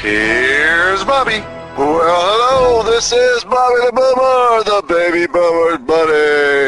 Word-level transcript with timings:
Here's 0.00 1.02
Bobby. 1.04 1.40
Well, 1.76 2.00
hello, 2.04 2.82
this 2.82 3.12
is 3.12 3.44
Bobby 3.44 3.80
the 3.86 3.92
Boomer, 3.92 4.62
the 4.64 4.82
baby 4.86 5.26
boomer's 5.26 5.78
buddy. 5.86 6.65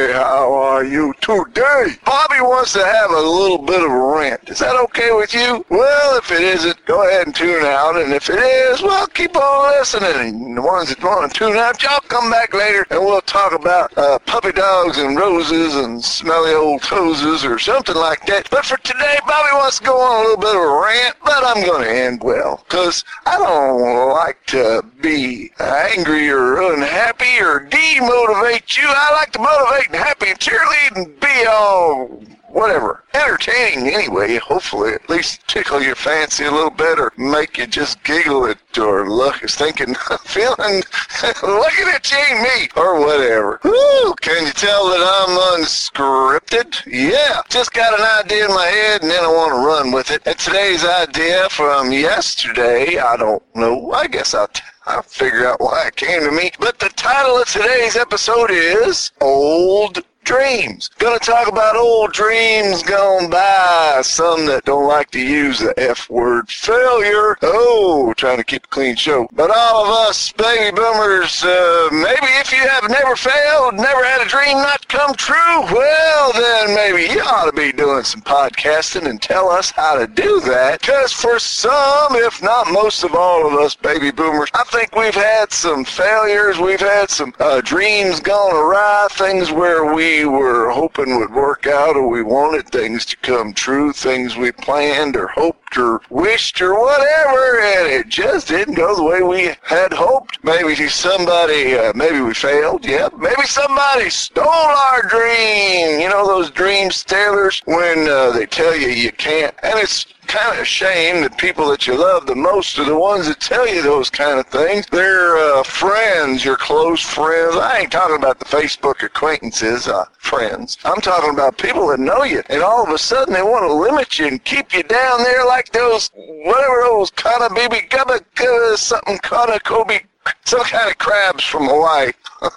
Today? 1.14 1.96
Bobby 2.04 2.40
wants 2.40 2.72
to 2.72 2.84
have 2.84 3.10
a 3.10 3.20
little 3.20 3.58
bit 3.58 3.84
of 3.84 3.90
a 3.90 3.98
rant. 3.98 4.48
Is 4.48 4.58
that 4.60 4.76
okay 4.84 5.12
with 5.12 5.34
you? 5.34 5.64
Well, 5.68 6.18
if 6.18 6.30
it 6.30 6.40
isn't, 6.40 6.84
go 6.86 7.06
ahead 7.06 7.26
and 7.26 7.34
tune 7.34 7.64
out. 7.64 7.96
And 7.96 8.12
if 8.12 8.30
it 8.30 8.38
is, 8.38 8.82
well, 8.82 9.06
keep 9.08 9.36
on 9.36 9.78
listening. 9.78 10.46
And 10.46 10.56
the 10.56 10.62
ones 10.62 10.88
that 10.88 11.02
want 11.02 11.32
to 11.32 11.38
tune 11.38 11.56
out, 11.56 11.82
y'all 11.82 12.00
come 12.08 12.30
back 12.30 12.54
later 12.54 12.86
and 12.90 13.00
we'll 13.00 13.20
talk 13.22 13.52
about 13.52 13.96
uh, 13.98 14.18
puppy 14.20 14.52
dogs 14.52 14.98
and 14.98 15.16
roses 15.16 15.76
and 15.76 16.02
smelly 16.02 16.52
old 16.52 16.82
toeses 16.82 17.44
or 17.44 17.58
something 17.58 17.96
like 17.96 18.26
that. 18.26 18.48
But 18.50 18.64
for 18.64 18.76
today, 18.78 19.18
Bobby 19.26 19.50
wants 19.52 19.78
to 19.78 19.84
go 19.84 20.00
on 20.00 20.24
a 20.24 20.28
little 20.28 20.40
bit 20.40 20.56
of 20.56 20.62
a 20.62 20.80
rant, 20.82 21.16
but 21.24 21.44
I'm 21.44 21.64
going 21.64 21.84
to 21.84 21.90
end 21.90 22.22
well 22.22 22.64
because 22.68 23.04
I 23.26 23.38
don't 23.38 24.10
like 24.10 24.44
to 24.46 24.84
be 25.00 25.52
angry 25.60 26.30
or 26.30 26.72
unhappy 26.72 27.38
or 27.40 27.68
demotivate 27.68 28.76
you. 28.76 28.84
I 28.86 29.12
like 29.12 29.32
to 29.32 29.38
motivate 29.38 29.86
and 29.88 29.96
happy 29.96 30.30
and 30.30 30.38
cheerlead 30.38 30.96
be 31.04 31.46
all 31.48 32.22
whatever. 32.48 33.04
Entertaining 33.14 33.94
anyway, 33.94 34.36
hopefully. 34.36 34.92
At 34.92 35.08
least 35.08 35.46
tickle 35.46 35.82
your 35.82 35.94
fancy 35.94 36.44
a 36.44 36.50
little 36.50 36.70
bit 36.70 36.98
or 36.98 37.12
make 37.16 37.58
you 37.58 37.66
just 37.66 38.02
giggle 38.04 38.46
at 38.46 38.58
or 38.78 39.08
look 39.08 39.42
is 39.42 39.54
thinking, 39.54 39.94
feeling, 40.24 40.82
looking 41.42 41.88
at 41.88 42.10
you 42.10 42.42
me 42.42 42.68
or 42.76 43.00
whatever. 43.00 43.60
Woo, 43.64 44.14
can 44.20 44.46
you 44.46 44.52
tell 44.52 44.88
that 44.88 45.00
I'm 45.00 45.60
unscripted? 45.60 46.84
Yeah, 46.86 47.42
just 47.48 47.72
got 47.72 47.98
an 47.98 48.24
idea 48.24 48.46
in 48.46 48.54
my 48.54 48.66
head 48.66 49.02
and 49.02 49.10
then 49.10 49.24
I 49.24 49.28
want 49.28 49.52
to 49.52 49.66
run 49.66 49.92
with 49.92 50.10
it. 50.10 50.22
And 50.26 50.38
today's 50.38 50.84
idea 50.84 51.48
from 51.50 51.92
yesterday, 51.92 52.98
I 52.98 53.16
don't 53.16 53.42
know, 53.54 53.92
I 53.92 54.06
guess 54.06 54.34
I'll 54.34 54.48
t- 54.48 54.62
I'll 54.86 55.02
figure 55.02 55.46
out 55.46 55.60
why 55.60 55.88
it 55.88 55.96
came 55.96 56.20
to 56.22 56.30
me. 56.30 56.50
But 56.58 56.78
the 56.78 56.88
title 56.88 57.36
of 57.36 57.46
today's 57.46 57.94
episode 57.94 58.50
is 58.50 59.12
Old 59.20 59.98
Dreams. 60.28 60.90
Gonna 60.98 61.18
talk 61.18 61.48
about 61.48 61.74
old 61.74 62.12
dreams 62.12 62.82
gone 62.82 63.30
by. 63.30 64.02
Some 64.02 64.44
that 64.44 64.66
don't 64.66 64.86
like 64.86 65.10
to 65.12 65.20
use 65.20 65.58
the 65.58 65.72
F 65.80 66.10
word 66.10 66.50
failure. 66.50 67.38
Oh, 67.40 68.12
trying 68.14 68.36
to 68.36 68.44
keep 68.44 68.64
a 68.64 68.68
clean 68.68 68.94
show. 68.94 69.26
But 69.32 69.50
all 69.50 69.86
of 69.86 69.90
us 69.90 70.30
baby 70.32 70.76
boomers, 70.76 71.42
uh, 71.42 71.88
maybe 71.92 72.26
if 72.40 72.52
you 72.52 72.58
have 72.58 72.90
never 72.90 73.16
failed, 73.16 73.76
never 73.76 74.04
had 74.04 74.20
a 74.20 74.28
dream 74.28 74.58
not 74.58 74.86
come 74.88 75.14
true, 75.14 75.62
well, 75.72 76.32
then 76.34 76.74
maybe 76.74 77.10
you 77.10 77.22
ought 77.22 77.46
to 77.46 77.52
be 77.56 77.72
doing 77.72 78.04
some 78.04 78.20
podcasting 78.20 79.08
and 79.08 79.22
tell 79.22 79.48
us 79.48 79.70
how 79.70 79.96
to 79.96 80.06
do 80.06 80.40
that. 80.40 80.82
Because 80.82 81.10
for 81.10 81.38
some, 81.38 82.16
if 82.16 82.42
not 82.42 82.70
most 82.70 83.02
of 83.02 83.14
all 83.14 83.46
of 83.46 83.54
us 83.54 83.74
baby 83.74 84.10
boomers, 84.10 84.50
I 84.52 84.64
think 84.64 84.94
we've 84.94 85.14
had 85.14 85.52
some 85.52 85.86
failures. 85.86 86.58
We've 86.58 86.78
had 86.78 87.08
some 87.08 87.32
uh, 87.40 87.62
dreams 87.62 88.20
gone 88.20 88.54
awry, 88.54 89.08
things 89.12 89.50
where 89.50 89.94
we 89.94 90.17
were 90.24 90.70
hoping 90.70 91.18
would 91.18 91.32
work 91.32 91.66
out 91.66 91.96
or 91.96 92.08
we 92.08 92.22
wanted 92.22 92.68
things 92.68 93.04
to 93.06 93.16
come 93.18 93.52
true, 93.52 93.92
things 93.92 94.36
we 94.36 94.52
planned 94.52 95.16
or 95.16 95.28
hoped 95.28 95.76
or 95.76 96.00
wished 96.10 96.60
or 96.60 96.78
whatever, 96.78 97.60
and 97.60 97.86
it 97.92 98.08
just 98.08 98.48
didn't 98.48 98.74
go 98.74 98.94
the 98.96 99.02
way 99.02 99.22
we 99.22 99.54
had 99.62 99.92
hoped. 99.92 100.42
Maybe 100.42 100.88
somebody, 100.88 101.74
uh, 101.74 101.92
maybe 101.94 102.20
we 102.20 102.34
failed, 102.34 102.84
yeah. 102.84 103.08
Maybe 103.16 103.42
somebody 103.44 104.10
stole 104.10 104.48
our 104.48 105.02
dream. 105.02 106.00
You 106.00 106.08
know 106.08 106.26
those 106.26 106.50
dream 106.50 106.90
stealers 106.90 107.60
when 107.66 108.08
uh, 108.08 108.30
they 108.30 108.46
tell 108.46 108.74
you 108.74 108.88
you 108.88 109.12
can't, 109.12 109.54
and 109.62 109.78
it's 109.78 110.06
kind 110.28 110.54
of 110.54 110.60
a 110.60 110.64
shame 110.64 111.22
that 111.22 111.38
people 111.38 111.68
that 111.70 111.86
you 111.86 111.98
love 111.98 112.26
the 112.26 112.36
most 112.36 112.78
are 112.78 112.84
the 112.84 112.96
ones 112.96 113.26
that 113.26 113.40
tell 113.40 113.66
you 113.66 113.82
those 113.82 114.10
kind 114.10 114.38
of 114.38 114.46
things. 114.46 114.86
They're 114.86 115.36
uh, 115.38 115.62
friends, 115.62 116.44
your 116.44 116.56
close 116.56 117.00
friends. 117.00 117.56
I 117.56 117.78
ain't 117.78 117.92
talking 117.92 118.16
about 118.16 118.38
the 118.38 118.44
Facebook 118.44 119.02
acquaintances, 119.02 119.88
uh, 119.88 120.04
friends. 120.18 120.76
I'm 120.84 121.00
talking 121.00 121.30
about 121.30 121.56
people 121.56 121.88
that 121.88 121.98
know 121.98 122.24
you, 122.24 122.42
and 122.50 122.62
all 122.62 122.86
of 122.86 122.90
a 122.90 122.98
sudden 122.98 123.32
they 123.32 123.42
want 123.42 123.64
to 123.64 123.72
limit 123.72 124.18
you 124.18 124.26
and 124.28 124.44
keep 124.44 124.74
you 124.74 124.82
down 124.82 125.22
there 125.22 125.46
like 125.46 125.72
those, 125.72 126.10
whatever 126.14 126.82
those 126.84 127.10
kind 127.10 127.42
of 127.42 127.54
baby 127.54 127.86
gubba, 127.88 128.20
uh, 128.20 128.76
something 128.76 129.18
kind 129.18 129.50
of 129.50 129.64
Kobe, 129.64 130.00
some 130.44 130.62
kind 130.64 130.90
of 130.90 130.98
crabs 130.98 131.44
from 131.44 131.68
Hawaii. 131.68 132.12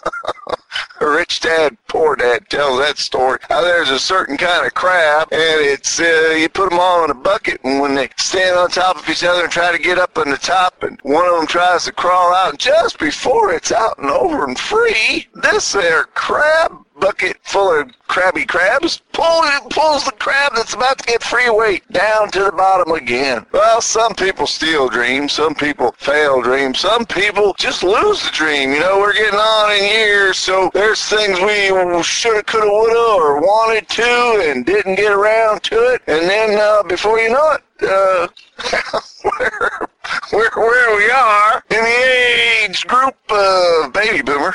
rich 0.99 1.39
dad, 1.41 1.77
poor 1.87 2.15
dad 2.15 2.49
tells 2.49 2.79
that 2.79 2.97
story. 2.97 3.39
There's 3.49 3.89
a 3.89 3.99
certain 3.99 4.37
kind 4.37 4.65
of 4.65 4.73
crab, 4.73 5.27
and 5.31 5.61
it's 5.61 5.99
uh, 5.99 6.35
you 6.37 6.49
put 6.49 6.69
them 6.69 6.79
all 6.79 7.03
in 7.03 7.11
a 7.11 7.15
bucket, 7.15 7.61
and 7.63 7.79
when 7.81 7.95
they 7.95 8.09
stand 8.17 8.57
on 8.57 8.69
top 8.69 8.97
of 8.97 9.09
each 9.09 9.23
other 9.23 9.43
and 9.43 9.51
try 9.51 9.71
to 9.71 9.81
get 9.81 9.97
up 9.97 10.17
on 10.17 10.29
the 10.29 10.37
top, 10.37 10.83
and 10.83 10.99
one 11.03 11.27
of 11.27 11.37
them 11.37 11.47
tries 11.47 11.85
to 11.85 11.91
crawl 11.91 12.33
out, 12.33 12.51
and 12.51 12.59
just 12.59 12.99
before 12.99 13.53
it's 13.53 13.71
out 13.71 13.97
and 13.97 14.09
over 14.09 14.45
and 14.45 14.59
free, 14.59 15.27
this 15.35 15.71
there 15.73 16.03
crab 16.03 16.85
bucket 17.01 17.37
full 17.41 17.81
of 17.81 17.91
crabby 18.07 18.45
crabs 18.45 19.01
pulls, 19.11 19.45
pulls 19.71 20.05
the 20.05 20.11
crab 20.11 20.53
that's 20.55 20.75
about 20.75 20.99
to 20.99 21.05
get 21.05 21.23
free 21.23 21.49
weight 21.49 21.83
down 21.91 22.29
to 22.29 22.43
the 22.43 22.51
bottom 22.51 22.93
again. 22.93 23.45
Well, 23.51 23.81
some 23.81 24.13
people 24.13 24.45
steal 24.45 24.87
dreams, 24.87 25.33
some 25.33 25.55
people 25.55 25.93
fail 25.97 26.41
dreams, 26.41 26.79
some 26.79 27.05
people 27.05 27.55
just 27.57 27.83
lose 27.83 28.23
the 28.23 28.29
dream. 28.31 28.71
You 28.71 28.79
know, 28.79 28.99
we're 28.99 29.13
getting 29.13 29.39
on 29.39 29.71
in 29.75 29.83
years, 29.83 30.37
so 30.37 30.60
there's 30.69 31.03
things 31.05 31.39
we 31.39 31.67
shoulda, 32.03 32.43
coulda, 32.43 32.67
woulda, 32.67 32.99
or 32.99 33.41
wanted 33.41 33.87
to 33.89 34.43
and 34.47 34.65
didn't 34.65 34.95
get 34.95 35.11
around 35.11 35.63
to 35.63 35.93
it, 35.93 36.01
and 36.07 36.29
then 36.29 36.59
uh, 36.59 36.83
before 36.83 37.19
you 37.19 37.29
know 37.29 37.51
it, 37.51 37.89
uh, 37.89 38.27
where, 39.23 39.87
where, 40.31 40.51
where 40.55 40.97
we 40.97 41.09
are 41.09 41.63
in 41.69 41.83
the 41.83 42.65
age 42.65 42.85
group 42.87 43.15
of 43.29 43.93
baby 43.93 44.21
boomer. 44.21 44.53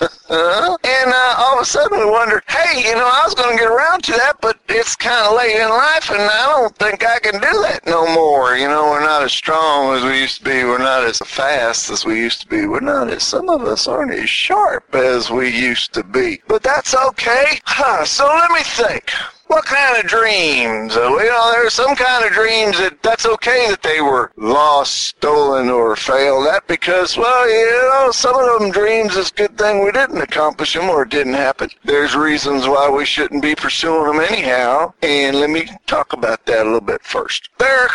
And 0.00 1.12
uh, 1.12 1.34
all 1.38 1.56
of 1.56 1.62
a 1.62 1.64
sudden 1.64 1.98
we 1.98 2.04
wonder, 2.04 2.42
hey, 2.48 2.88
you 2.88 2.94
know, 2.94 3.06
I 3.06 3.22
was 3.24 3.34
going 3.34 3.56
to 3.56 3.62
get 3.62 3.70
around 3.70 4.02
to 4.04 4.12
that, 4.12 4.34
but 4.40 4.58
it's 4.68 4.96
kind 4.96 5.26
of 5.26 5.36
late 5.36 5.56
in 5.56 5.68
life, 5.68 6.10
and 6.10 6.20
I 6.20 6.46
don't 6.46 6.76
think 6.76 7.04
I 7.04 7.18
can 7.18 7.34
do 7.34 7.62
that 7.62 7.80
no 7.86 8.12
more. 8.14 8.56
You 8.56 8.68
know, 8.68 8.84
we're 8.90 9.00
not 9.00 9.22
as 9.22 9.32
strong 9.32 9.96
as 9.96 10.04
we 10.04 10.20
used 10.20 10.38
to 10.38 10.44
be. 10.44 10.64
We're 10.64 10.78
not 10.78 11.04
as 11.04 11.18
fast 11.18 11.90
as 11.90 12.04
we 12.04 12.18
used 12.18 12.42
to 12.42 12.46
be. 12.46 12.66
We're 12.66 12.80
not 12.80 13.10
as, 13.10 13.22
some 13.22 13.48
of 13.48 13.62
us 13.62 13.88
aren't 13.88 14.12
as 14.12 14.28
sharp 14.28 14.94
as 14.94 15.30
we 15.30 15.48
used 15.48 15.92
to 15.94 16.04
be. 16.04 16.40
But 16.46 16.62
that's 16.62 16.94
okay. 16.94 17.60
Huh, 17.64 18.04
so 18.04 18.26
let 18.26 18.50
me 18.50 18.62
think 18.62 19.10
what 19.48 19.64
kind 19.64 19.98
of 19.98 20.08
dreams? 20.08 20.96
Uh, 20.96 21.08
you 21.08 21.24
know, 21.24 21.50
there's 21.52 21.74
some 21.74 21.96
kind 21.96 22.24
of 22.24 22.32
dreams 22.32 22.78
that 22.78 23.02
that's 23.02 23.26
okay 23.26 23.66
that 23.68 23.82
they 23.82 24.00
were 24.00 24.30
lost, 24.36 24.94
stolen, 24.94 25.68
or 25.68 25.96
failed. 25.96 26.46
That 26.46 26.66
because, 26.68 27.16
well, 27.16 27.48
you 27.48 27.66
know, 27.90 28.10
some 28.12 28.36
of 28.36 28.60
them 28.60 28.70
dreams 28.70 29.16
is 29.16 29.30
a 29.30 29.34
good 29.34 29.58
thing 29.58 29.84
we 29.84 29.90
didn't 29.90 30.20
accomplish 30.20 30.74
them 30.74 30.90
or 30.90 31.02
it 31.02 31.08
didn't 31.08 31.34
happen. 31.34 31.70
There's 31.84 32.14
reasons 32.14 32.68
why 32.68 32.90
we 32.90 33.04
shouldn't 33.04 33.42
be 33.42 33.54
pursuing 33.54 34.12
them 34.12 34.20
anyhow, 34.20 34.92
and 35.02 35.40
let 35.40 35.50
me 35.50 35.68
talk 35.86 36.12
about 36.12 36.44
that 36.46 36.62
a 36.62 36.64
little 36.64 36.80
bit 36.80 37.02
first. 37.02 37.48
There 37.58 37.84
are 37.84 37.88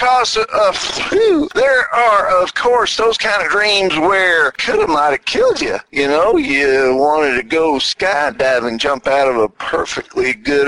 uh, 0.53 0.71
too. 0.71 1.47
There 1.53 1.93
are, 1.93 2.41
of 2.41 2.53
course, 2.53 2.97
those 2.97 3.17
kind 3.17 3.43
of 3.43 3.51
dreams 3.51 3.97
where 3.97 4.51
could 4.51 4.79
have 4.79 4.89
might 4.89 5.11
have 5.11 5.25
killed 5.25 5.61
you. 5.61 5.77
You 5.91 6.07
know, 6.07 6.37
you 6.37 6.95
wanted 6.95 7.37
to 7.37 7.43
go 7.43 7.75
skydiving, 7.75 8.79
jump 8.79 9.07
out 9.07 9.29
of 9.29 9.37
a 9.37 9.49
perfectly 9.49 10.33
good 10.33 10.67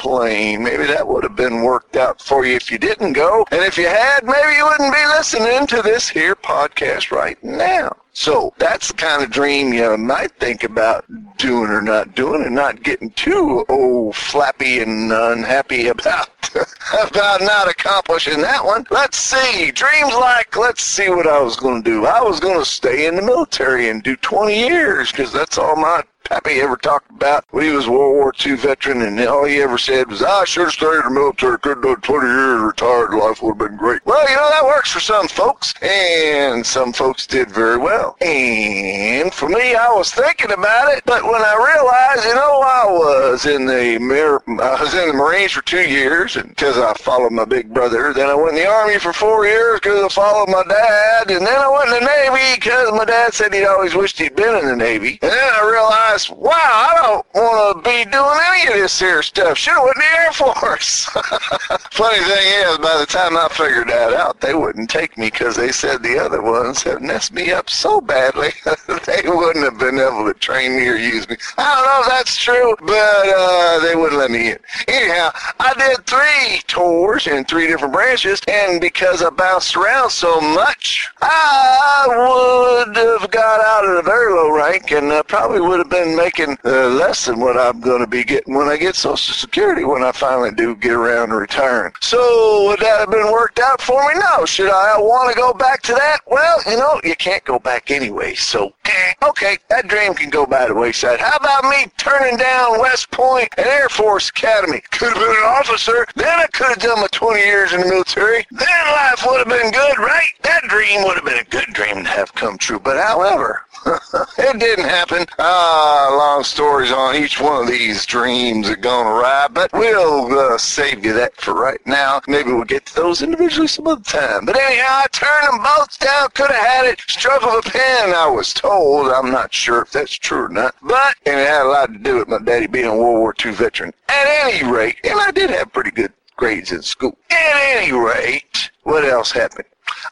aeroplane. 0.00 0.62
Maybe 0.62 0.84
that 0.86 1.06
would 1.06 1.24
have 1.24 1.36
been 1.36 1.62
worked 1.62 1.96
out 1.96 2.20
for 2.20 2.44
you 2.44 2.56
if 2.56 2.70
you 2.70 2.78
didn't 2.78 3.12
go. 3.12 3.46
And 3.50 3.62
if 3.62 3.76
you 3.76 3.86
had, 3.86 4.24
maybe 4.24 4.56
you 4.56 4.64
wouldn't 4.64 4.94
be 4.94 5.06
listening 5.06 5.66
to 5.68 5.82
this 5.82 6.08
here 6.08 6.34
podcast 6.34 7.10
right 7.10 7.42
now. 7.42 7.96
So 8.12 8.52
that's 8.58 8.88
the 8.88 8.94
kind 8.94 9.22
of 9.22 9.30
dream 9.30 9.72
you 9.72 9.96
might 9.96 10.32
think 10.32 10.64
about 10.64 11.04
doing 11.38 11.70
or 11.70 11.80
not 11.80 12.14
doing 12.16 12.44
and 12.44 12.54
not 12.54 12.82
getting 12.82 13.10
too 13.10 13.64
oh 13.68 14.10
flappy 14.12 14.80
and 14.80 15.12
unhappy 15.12 15.86
about 15.86 16.28
about 17.08 17.40
not 17.40 17.68
accomplishing 17.68 18.42
that 18.42 18.64
one. 18.64 18.84
Let's 18.90 19.16
see. 19.16 19.70
Dreams 19.70 20.12
like 20.14 20.56
let's 20.56 20.82
see 20.82 21.08
what 21.08 21.28
I 21.28 21.40
was 21.40 21.56
going 21.56 21.84
to 21.84 21.90
do. 21.90 22.04
I 22.04 22.20
was 22.20 22.40
going 22.40 22.58
to 22.58 22.64
stay 22.64 23.06
in 23.06 23.14
the 23.14 23.22
military 23.22 23.90
and 23.90 24.02
do 24.02 24.16
20 24.16 24.58
years 24.58 25.12
because 25.12 25.32
that's 25.32 25.56
all 25.56 25.76
my 25.76 26.02
Pappy 26.30 26.60
ever 26.60 26.76
talked 26.76 27.10
about 27.10 27.44
when 27.50 27.64
he 27.64 27.72
was 27.72 27.88
a 27.88 27.90
World 27.90 28.14
War 28.14 28.32
II 28.46 28.54
veteran, 28.54 29.02
and 29.02 29.18
all 29.22 29.44
he 29.46 29.60
ever 29.60 29.76
said 29.76 30.08
was, 30.08 30.22
I 30.22 30.44
should 30.44 30.62
have 30.62 30.72
stayed 30.72 30.94
in 30.94 31.02
the 31.02 31.10
military, 31.10 31.58
could 31.58 31.78
have 31.78 31.82
done 31.82 32.00
20 32.00 32.26
years, 32.28 32.60
retired, 32.62 33.14
life 33.14 33.42
would 33.42 33.58
have 33.58 33.58
been 33.58 33.76
great. 33.76 34.00
Well, 34.06 34.30
you 34.30 34.36
know, 34.36 34.48
that 34.48 34.64
works 34.64 34.92
for 34.92 35.00
some 35.00 35.26
folks, 35.26 35.74
and 35.82 36.64
some 36.64 36.92
folks 36.92 37.26
did 37.26 37.50
very 37.50 37.78
well. 37.78 38.16
And 38.20 39.34
for 39.34 39.48
me, 39.48 39.74
I 39.74 39.90
was 39.90 40.12
thinking 40.12 40.52
about 40.52 40.96
it, 40.96 41.02
but 41.04 41.24
when 41.24 41.42
I 41.42 41.56
realized, 41.56 42.24
you 42.24 42.36
know, 42.36 42.60
I 42.60 42.84
was 42.86 43.46
in 43.46 43.66
the 43.66 43.98
Mar- 43.98 44.44
I 44.46 44.80
was 44.80 44.94
in 44.94 45.08
the 45.08 45.14
Marines 45.14 45.50
for 45.50 45.62
two 45.62 45.82
years, 45.82 46.36
because 46.36 46.78
I 46.78 46.94
followed 46.94 47.32
my 47.32 47.44
big 47.44 47.74
brother, 47.74 48.14
then 48.14 48.30
I 48.30 48.34
went 48.36 48.50
in 48.50 48.62
the 48.62 48.68
Army 48.68 49.00
for 49.00 49.12
four 49.12 49.46
years 49.46 49.80
because 49.80 50.04
I 50.04 50.08
followed 50.08 50.48
my 50.48 50.62
dad, 50.62 51.32
and 51.32 51.44
then 51.44 51.58
I 51.58 51.68
went 51.68 51.88
in 51.88 52.04
the 52.04 52.06
Navy 52.06 52.54
because 52.54 52.92
my 52.92 53.04
dad 53.04 53.34
said 53.34 53.52
he'd 53.52 53.66
always 53.66 53.96
wished 53.96 54.20
he'd 54.20 54.36
been 54.36 54.56
in 54.56 54.68
the 54.68 54.76
Navy, 54.76 55.18
and 55.22 55.32
then 55.32 55.52
I 55.54 55.68
realized 55.68 56.19
wow, 56.28 56.50
I 56.52 56.98
don't 57.00 57.26
want 57.34 57.84
to 57.84 57.90
be 57.90 58.04
doing 58.10 58.40
any 58.50 58.72
of 58.72 58.74
this 58.74 58.98
here 58.98 59.22
stuff. 59.22 59.56
Should 59.56 59.74
have 59.74 59.84
went 59.84 59.96
in 59.96 60.02
the 60.02 60.18
Air 60.18 60.32
Force. 60.32 61.04
Funny 61.92 62.18
thing 62.24 62.46
is, 62.66 62.78
by 62.78 62.98
the 62.98 63.06
time 63.06 63.36
I 63.36 63.48
figured 63.48 63.88
that 63.88 64.12
out, 64.12 64.40
they 64.40 64.54
wouldn't 64.54 64.90
take 64.90 65.16
me 65.16 65.26
because 65.26 65.56
they 65.56 65.72
said 65.72 66.02
the 66.02 66.18
other 66.18 66.42
ones 66.42 66.82
have 66.82 67.00
messed 67.00 67.32
me 67.32 67.52
up 67.52 67.70
so 67.70 68.00
badly 68.00 68.50
they 69.06 69.22
wouldn't 69.24 69.64
have 69.64 69.78
been 69.78 69.98
able 69.98 70.26
to 70.26 70.34
train 70.38 70.76
me 70.76 70.88
or 70.88 70.96
use 70.96 71.28
me. 71.28 71.36
I 71.56 71.74
don't 71.74 71.84
know 71.84 72.00
if 72.02 72.08
that's 72.08 72.36
true, 72.36 72.74
but 72.80 73.28
uh, 73.28 73.78
they 73.80 73.94
wouldn't 73.94 74.18
let 74.18 74.30
me 74.30 74.50
in. 74.50 74.58
Anyhow, 74.88 75.30
I 75.58 75.74
did 75.74 76.06
three 76.06 76.60
tours 76.66 77.26
in 77.26 77.44
three 77.44 77.66
different 77.66 77.94
branches, 77.94 78.40
and 78.48 78.80
because 78.80 79.22
I 79.22 79.30
bounced 79.30 79.76
around 79.76 80.10
so 80.10 80.40
much, 80.40 81.08
I 81.22 82.06
would 82.08 82.96
have 82.96 83.30
got 83.30 83.60
out 83.60 83.88
at 83.88 83.96
a 83.96 84.02
very 84.02 84.32
low 84.32 84.50
rank 84.54 84.90
and 84.90 85.10
uh, 85.12 85.22
probably 85.22 85.60
would 85.60 85.78
have 85.78 85.90
been 85.90 86.09
making 86.16 86.58
uh, 86.64 86.88
less 86.88 87.26
than 87.26 87.40
what 87.40 87.56
I'm 87.56 87.80
going 87.80 88.00
to 88.00 88.06
be 88.06 88.24
getting 88.24 88.54
when 88.54 88.68
I 88.68 88.76
get 88.76 88.96
Social 88.96 89.34
Security 89.34 89.84
when 89.84 90.02
I 90.02 90.12
finally 90.12 90.50
do 90.52 90.74
get 90.76 90.92
around 90.92 91.30
to 91.30 91.36
retiring. 91.36 91.92
So 92.00 92.68
would 92.68 92.80
that 92.80 93.00
have 93.00 93.10
been 93.10 93.30
worked 93.32 93.58
out 93.58 93.80
for 93.80 94.00
me? 94.08 94.20
No. 94.20 94.44
Should 94.44 94.70
I 94.70 94.98
want 94.98 95.32
to 95.32 95.38
go 95.38 95.52
back 95.52 95.82
to 95.82 95.94
that? 95.94 96.20
Well, 96.26 96.58
you 96.66 96.76
know, 96.76 97.00
you 97.04 97.16
can't 97.16 97.44
go 97.44 97.58
back 97.58 97.90
anyway. 97.90 98.34
So, 98.34 98.74
eh, 98.84 99.12
okay, 99.22 99.58
that 99.68 99.88
dream 99.88 100.14
can 100.14 100.30
go 100.30 100.46
by 100.46 100.66
the 100.66 100.74
wayside. 100.74 101.20
How 101.20 101.36
about 101.36 101.64
me 101.64 101.86
turning 101.96 102.36
down 102.36 102.80
West 102.80 103.10
Point 103.10 103.48
and 103.56 103.66
Air 103.66 103.88
Force 103.88 104.28
Academy? 104.30 104.80
Could 104.90 105.12
have 105.12 105.18
been 105.18 105.30
an 105.30 105.44
officer. 105.44 106.06
Then 106.16 106.38
I 106.38 106.46
could 106.48 106.68
have 106.68 106.78
done 106.78 107.00
my 107.00 107.08
20 107.12 107.40
years 107.40 107.72
in 107.72 107.80
the 107.80 107.86
military. 107.86 108.46
Then 108.50 108.86
life 108.92 109.24
would 109.26 109.38
have 109.38 109.48
been 109.48 109.70
good, 109.70 109.98
right? 109.98 110.28
That 110.42 110.62
dream 110.64 111.04
would 111.04 111.14
have 111.16 111.24
been 111.24 111.38
a 111.38 111.44
good 111.44 111.72
dream 111.72 112.04
to 112.04 112.10
have 112.10 112.34
come 112.34 112.58
true. 112.58 112.78
But 112.78 112.96
however, 112.96 113.66
it 114.38 114.58
didn't 114.58 114.88
happen. 114.88 115.26
Ah, 115.38 116.14
long 116.16 116.44
stories 116.44 116.92
on 116.92 117.16
each 117.16 117.40
one 117.40 117.62
of 117.62 117.68
these 117.68 118.04
dreams 118.04 118.68
are 118.68 118.76
going 118.76 119.06
to 119.06 119.12
ride, 119.12 119.54
but 119.54 119.72
we'll 119.72 120.38
uh, 120.38 120.58
save 120.58 121.04
you 121.04 121.12
that 121.14 121.34
for 121.36 121.54
right 121.54 121.84
now. 121.86 122.20
Maybe 122.26 122.52
we'll 122.52 122.64
get 122.64 122.86
to 122.86 122.94
those 122.94 123.22
individually 123.22 123.68
some 123.68 123.86
other 123.86 124.02
time. 124.02 124.44
But 124.44 124.60
anyhow, 124.60 125.02
I 125.04 125.06
turned 125.12 125.52
them 125.52 125.62
both 125.62 125.98
down. 125.98 126.28
Could 126.34 126.50
have 126.50 126.66
had 126.66 126.86
it 126.86 127.00
stroke 127.06 127.42
of 127.42 127.66
a 127.66 127.70
pen, 127.70 128.14
I 128.14 128.28
was 128.28 128.52
told. 128.52 129.08
I'm 129.08 129.30
not 129.30 129.52
sure 129.52 129.82
if 129.82 129.90
that's 129.90 130.12
true 130.14 130.44
or 130.44 130.48
not. 130.48 130.74
But, 130.82 131.16
and 131.26 131.40
it 131.40 131.46
had 131.46 131.62
a 131.62 131.68
lot 131.68 131.92
to 131.92 131.98
do 131.98 132.16
with 132.16 132.28
my 132.28 132.38
daddy 132.38 132.66
being 132.66 132.86
a 132.86 132.96
World 132.96 133.18
War 133.18 133.34
II 133.44 133.52
veteran. 133.52 133.92
At 134.08 134.26
any 134.26 134.70
rate, 134.70 134.96
and 135.04 135.20
I 135.20 135.30
did 135.30 135.50
have 135.50 135.72
pretty 135.72 135.90
good 135.90 136.12
grades 136.36 136.72
in 136.72 136.82
school. 136.82 137.16
At 137.30 137.56
any 137.76 137.92
rate, 137.92 138.70
what 138.82 139.04
else 139.04 139.30
happened? 139.32 139.66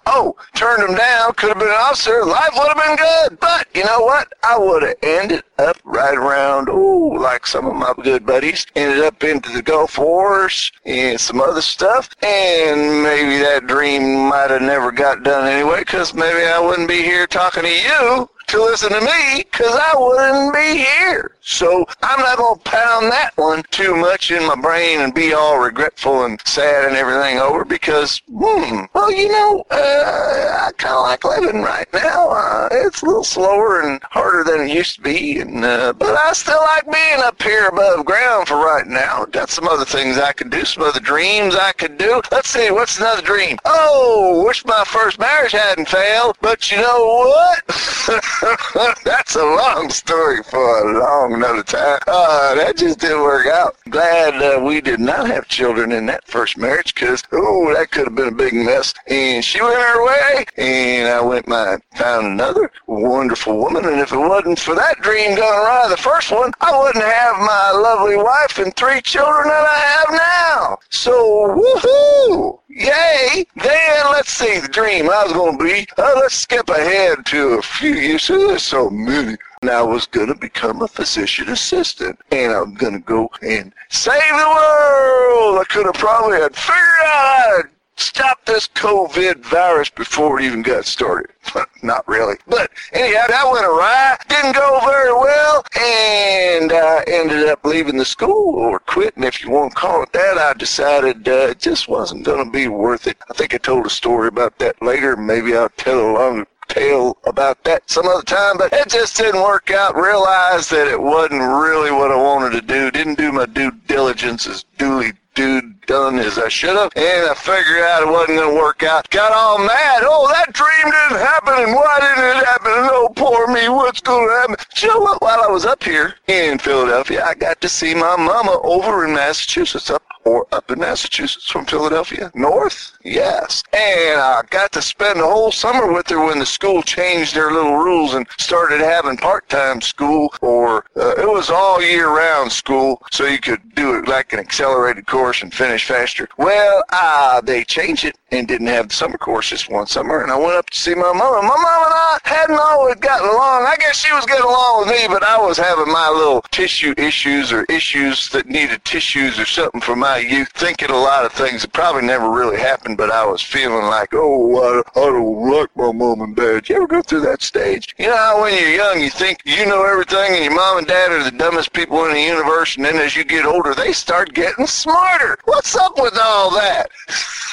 Oh, 0.06 0.36
turned 0.54 0.88
him 0.88 0.96
down, 0.96 1.32
could 1.34 1.50
have 1.50 1.58
been 1.58 1.68
an 1.68 1.74
officer, 1.74 2.24
life 2.24 2.50
would 2.54 2.68
have 2.68 2.76
been 2.76 2.96
good. 2.96 3.40
But 3.40 3.66
you 3.74 3.84
know 3.84 4.00
what? 4.00 4.32
I 4.42 4.58
would 4.58 4.82
have 4.82 4.96
ended 5.02 5.42
up 5.58 5.76
right 5.84 6.16
around, 6.16 6.68
oh, 6.70 7.16
like 7.20 7.46
some 7.46 7.66
of 7.66 7.74
my 7.74 7.92
good 8.02 8.24
buddies, 8.24 8.66
ended 8.76 9.04
up 9.04 9.22
into 9.24 9.50
the 9.50 9.62
Gulf 9.62 9.98
Wars 9.98 10.72
and 10.84 11.20
some 11.20 11.40
other 11.40 11.62
stuff. 11.62 12.08
And 12.22 13.02
maybe 13.02 13.38
that 13.38 13.66
dream 13.66 14.28
might 14.28 14.50
have 14.50 14.62
never 14.62 14.92
got 14.92 15.22
done 15.22 15.46
anyway, 15.46 15.80
because 15.80 16.14
maybe 16.14 16.44
I 16.46 16.58
wouldn't 16.58 16.88
be 16.88 17.02
here 17.02 17.26
talking 17.26 17.64
to 17.64 17.68
you 17.68 18.28
to 18.48 18.62
listen 18.62 18.90
to 18.90 19.00
me 19.00 19.44
because 19.50 19.74
I 19.74 19.94
wouldn't 19.94 20.54
be 20.54 20.78
here. 20.78 21.32
So 21.42 21.84
I'm 22.02 22.20
not 22.20 22.38
going 22.38 22.58
to 22.58 22.64
pound 22.64 23.12
that 23.12 23.32
one 23.36 23.62
too 23.70 23.94
much 23.94 24.30
in 24.30 24.46
my 24.46 24.54
brain 24.54 25.00
and 25.00 25.14
be 25.14 25.34
all 25.34 25.58
regretful 25.58 26.24
and 26.24 26.40
sad 26.46 26.86
and 26.86 26.96
everything 26.96 27.38
over 27.38 27.64
because, 27.64 28.22
hmm, 28.26 28.84
well, 28.94 29.12
you 29.12 29.28
know, 29.28 29.64
uh, 29.70 30.66
I 30.66 30.72
kind 30.78 30.94
of 30.94 31.02
like 31.02 31.24
living 31.24 31.62
right 31.62 31.88
now. 31.92 32.30
Uh, 32.30 32.68
it's 32.72 33.02
a 33.02 33.06
little 33.06 33.24
slower 33.24 33.82
and 33.82 34.02
harder 34.04 34.44
than 34.44 34.66
it 34.66 34.74
used 34.74 34.96
to 34.96 35.02
be, 35.02 35.40
and 35.48 35.64
uh, 35.64 35.92
but 35.92 36.16
I 36.16 36.32
still 36.32 36.60
like 36.60 36.84
being 36.84 37.20
up 37.20 37.40
here 37.42 37.68
above 37.68 38.04
ground 38.04 38.48
for 38.48 38.56
right 38.56 38.86
now. 38.86 39.24
Got 39.26 39.50
some 39.50 39.66
other 39.66 39.84
things 39.84 40.18
I 40.18 40.32
could 40.32 40.50
do, 40.50 40.64
some 40.64 40.82
other 40.82 41.00
dreams 41.00 41.54
I 41.54 41.72
could 41.72 41.96
do. 41.98 42.20
Let's 42.30 42.50
see, 42.50 42.70
what's 42.70 42.98
another 42.98 43.22
dream? 43.22 43.58
Oh, 43.64 44.44
wish 44.46 44.64
my 44.64 44.84
first 44.86 45.18
marriage 45.18 45.52
hadn't 45.52 45.88
failed, 45.88 46.36
but 46.40 46.70
you 46.70 46.78
know 46.78 47.24
what? 47.26 47.62
That's 49.04 49.36
a 49.36 49.44
long 49.44 49.90
story 49.90 50.42
for 50.42 50.58
a 50.58 51.00
long 51.00 51.34
another 51.34 51.62
time. 51.62 52.00
Uh, 52.06 52.54
that 52.54 52.76
just 52.76 52.98
didn't 52.98 53.22
work 53.22 53.46
out. 53.46 53.76
Glad 53.88 54.34
uh, 54.42 54.60
we 54.62 54.80
did 54.80 55.00
not 55.00 55.26
have 55.26 55.48
children 55.48 55.92
in 55.92 56.06
that 56.06 56.26
first 56.26 56.58
marriage 56.58 56.94
because, 56.94 57.22
oh, 57.32 57.72
that 57.74 57.90
could 57.90 58.04
have 58.04 58.14
been 58.14 58.28
a 58.28 58.32
big 58.32 58.54
mess. 58.54 58.94
And 59.06 59.44
she 59.44 59.60
went 59.60 59.80
her 59.80 60.06
way, 60.06 60.46
and 60.56 61.08
I 61.08 61.20
went 61.20 61.48
my 61.48 61.78
found 61.94 62.26
another 62.26 62.70
wonderful 62.86 63.58
woman. 63.58 63.84
And 63.84 64.00
if 64.00 64.12
it 64.12 64.16
wasn't 64.16 64.58
for 64.58 64.74
that 64.74 65.00
dream 65.00 65.37
going 65.38 65.60
right, 65.60 65.86
the 65.88 65.96
first 65.96 66.32
one, 66.32 66.52
I 66.60 66.76
wouldn't 66.76 67.04
have 67.04 67.36
my 67.38 67.70
lovely 67.70 68.16
wife 68.16 68.58
and 68.58 68.74
three 68.74 69.00
children 69.00 69.46
that 69.46 69.66
I 69.66 69.78
have 69.78 70.10
now. 70.10 70.78
So, 70.90 71.12
woohoo! 71.54 72.58
Yay! 72.68 73.46
Then 73.54 74.10
let's 74.10 74.30
see 74.30 74.58
the 74.58 74.68
dream 74.68 75.08
I 75.08 75.24
was 75.24 75.32
to 75.58 75.64
be. 75.64 75.86
Uh, 75.96 76.14
let's 76.16 76.34
skip 76.34 76.68
ahead 76.68 77.24
to 77.26 77.50
a 77.50 77.62
few 77.62 77.94
years. 77.94 78.26
There's 78.26 78.64
so 78.64 78.90
many. 78.90 79.36
And 79.62 79.70
I 79.70 79.82
was 79.82 80.06
to 80.28 80.34
become 80.34 80.82
a 80.82 80.88
physician 80.88 81.48
assistant. 81.50 82.18
And 82.32 82.52
I'm 82.52 82.74
to 82.94 82.98
go 82.98 83.30
and 83.42 83.72
save 83.90 84.20
the 84.20 84.54
world. 84.56 85.58
I 85.58 85.64
could 85.68 85.86
have 85.86 85.94
probably 85.94 86.40
had 86.40 86.56
figured 86.56 87.06
out 87.06 87.64
stop 87.98 88.44
this 88.44 88.68
COVID 88.68 89.44
virus 89.44 89.90
before 89.90 90.40
it 90.40 90.44
even 90.44 90.62
got 90.62 90.84
started. 90.84 91.30
Not 91.82 92.06
really. 92.06 92.36
But 92.46 92.70
anyhow, 92.92 93.26
that 93.28 93.50
went 93.50 93.64
awry. 93.64 94.16
Didn't 94.28 94.54
go 94.54 94.80
very 94.84 95.12
well. 95.12 95.64
And 95.80 96.72
I 96.72 97.04
ended 97.06 97.48
up 97.48 97.64
leaving 97.64 97.96
the 97.96 98.04
school 98.04 98.54
or 98.56 98.78
quitting, 98.80 99.24
if 99.24 99.42
you 99.42 99.50
want 99.50 99.72
to 99.72 99.76
call 99.76 100.02
it 100.02 100.12
that. 100.12 100.38
I 100.38 100.52
decided 100.54 101.28
uh, 101.28 101.48
it 101.50 101.58
just 101.58 101.88
wasn't 101.88 102.24
going 102.24 102.44
to 102.44 102.50
be 102.50 102.68
worth 102.68 103.06
it. 103.06 103.16
I 103.30 103.34
think 103.34 103.54
I 103.54 103.58
told 103.58 103.86
a 103.86 103.90
story 103.90 104.28
about 104.28 104.58
that 104.58 104.80
later. 104.82 105.16
Maybe 105.16 105.56
I'll 105.56 105.68
tell 105.70 106.00
a 106.00 106.12
long 106.12 106.46
tale 106.68 107.16
about 107.24 107.64
that 107.64 107.88
some 107.90 108.06
other 108.06 108.22
time, 108.22 108.58
but 108.58 108.72
it 108.72 108.88
just 108.88 109.16
didn't 109.16 109.42
work 109.42 109.70
out. 109.70 109.96
Realized 109.96 110.70
that 110.70 110.86
it 110.86 111.00
wasn't 111.00 111.40
really 111.40 111.90
what 111.90 112.10
I 112.10 112.16
wanted 112.16 112.52
to 112.52 112.60
do. 112.60 112.90
Didn't 112.90 113.18
do 113.18 113.32
my 113.32 113.46
due 113.46 113.72
diligence 113.86 114.46
as 114.46 114.64
duly 114.76 115.12
dude 115.38 115.80
done 115.86 116.18
as 116.18 116.36
I 116.36 116.48
should 116.48 116.74
have, 116.74 116.90
and 116.96 117.30
I 117.30 117.34
figured 117.34 117.80
out 117.80 118.02
it 118.02 118.10
wasn't 118.10 118.38
going 118.38 118.50
to 118.50 118.60
work 118.60 118.82
out. 118.82 119.08
Got 119.10 119.32
all 119.32 119.58
mad. 119.58 120.02
Oh, 120.02 120.26
that 120.32 120.52
dream 120.52 120.84
didn't 120.84 121.24
happen, 121.24 121.54
and 121.62 121.74
why 121.74 122.00
didn't 122.00 122.38
it 122.38 122.44
happen? 122.44 122.72
Oh, 122.74 123.08
poor 123.14 123.46
me. 123.46 123.68
What's 123.68 124.00
going 124.00 124.28
to 124.28 124.34
happen? 124.34 124.56
You 124.82 124.88
know 124.88 124.98
what? 124.98 125.22
While 125.22 125.40
I 125.40 125.46
was 125.46 125.64
up 125.64 125.84
here 125.84 126.16
in 126.26 126.58
Philadelphia, 126.58 127.24
I 127.24 127.34
got 127.34 127.60
to 127.60 127.68
see 127.68 127.94
my 127.94 128.16
mama 128.16 128.58
over 128.64 129.06
in 129.06 129.14
Massachusetts, 129.14 129.90
up 129.90 130.02
or 130.28 130.46
up 130.52 130.70
in 130.70 130.78
Massachusetts 130.78 131.50
from 131.50 131.64
Philadelphia. 131.64 132.30
North? 132.34 132.92
Yes. 133.02 133.62
And 133.72 134.20
I 134.20 134.42
got 134.50 134.72
to 134.72 134.82
spend 134.82 135.20
the 135.20 135.24
whole 135.26 135.50
summer 135.50 135.90
with 135.90 136.08
her 136.08 136.24
when 136.24 136.38
the 136.38 136.46
school 136.46 136.82
changed 136.82 137.34
their 137.34 137.50
little 137.50 137.76
rules 137.76 138.14
and 138.14 138.26
started 138.38 138.80
having 138.80 139.16
part-time 139.16 139.80
school 139.80 140.34
or 140.42 140.84
uh, 140.96 141.14
it 141.16 141.28
was 141.28 141.50
all 141.50 141.82
year 141.82 142.10
round 142.14 142.52
school 142.52 143.02
so 143.10 143.24
you 143.24 143.38
could 143.38 143.74
do 143.74 143.94
it 143.96 144.06
like 144.06 144.32
an 144.32 144.38
accelerated 144.38 145.06
course 145.06 145.27
and 145.42 145.52
finish 145.52 145.84
faster. 145.84 146.28
Well, 146.38 146.84
uh, 146.90 147.40
they 147.40 147.64
changed 147.64 148.04
it 148.04 148.16
and 148.30 148.46
didn't 148.46 148.66
have 148.66 148.88
the 148.88 148.94
summer 148.94 149.18
course 149.18 149.50
this 149.50 149.68
one 149.68 149.86
summer 149.86 150.22
and 150.22 150.30
I 150.30 150.36
went 150.36 150.56
up 150.56 150.68
to 150.70 150.78
see 150.78 150.94
my 150.94 151.12
mama. 151.12 151.42
My 151.42 151.48
mom 151.48 151.84
and 151.84 151.94
I 151.94 152.18
hadn't 152.24 152.58
always 152.58 152.96
gotten 152.96 153.28
along. 153.28 153.64
I 153.66 153.76
guess 153.78 153.96
she 153.96 154.12
was 154.12 154.26
getting 154.26 154.44
along 154.44 154.80
with 154.80 154.88
me, 154.88 155.08
but 155.08 155.22
I 155.22 155.40
was 155.40 155.56
having 155.56 155.90
my 155.92 156.08
little 156.08 156.42
tissue 156.50 156.94
issues 156.96 157.52
or 157.52 157.64
issues 157.64 158.28
that 158.30 158.46
needed 158.46 158.84
tissues 158.84 159.38
or 159.38 159.46
something 159.46 159.80
for 159.80 159.96
my 159.96 160.18
youth, 160.18 160.50
thinking 160.54 160.90
a 160.90 160.96
lot 160.96 161.24
of 161.24 161.32
things 161.32 161.62
that 161.62 161.72
probably 161.72 162.02
never 162.02 162.30
really 162.30 162.58
happened, 162.58 162.98
but 162.98 163.10
I 163.10 163.24
was 163.24 163.42
feeling 163.42 163.86
like, 163.86 164.10
oh, 164.12 164.84
I, 164.94 165.00
I 165.00 165.04
don't 165.06 165.50
like 165.50 165.74
my 165.76 165.92
mom 165.92 166.20
and 166.20 166.36
dad. 166.36 166.68
You 166.68 166.76
ever 166.76 166.86
go 166.86 167.02
through 167.02 167.20
that 167.20 167.42
stage? 167.42 167.94
You 167.98 168.08
know 168.08 168.16
how 168.16 168.42
when 168.42 168.54
you're 168.54 168.74
young, 168.74 169.00
you 169.00 169.10
think 169.10 169.40
you 169.44 169.64
know 169.66 169.84
everything 169.84 170.34
and 170.34 170.44
your 170.44 170.54
mom 170.54 170.78
and 170.78 170.86
dad 170.86 171.12
are 171.12 171.24
the 171.24 171.36
dumbest 171.36 171.72
people 171.72 172.04
in 172.04 172.12
the 172.12 172.20
universe, 172.20 172.76
and 172.76 172.84
then 172.84 172.96
as 172.96 173.16
you 173.16 173.24
get 173.24 173.46
older, 173.46 173.74
they 173.74 173.92
start 173.92 174.34
getting 174.34 174.66
smarter. 174.66 175.38
What's 175.44 175.76
up 175.76 175.98
with 175.98 176.18
all 176.22 176.50
that? 176.50 176.90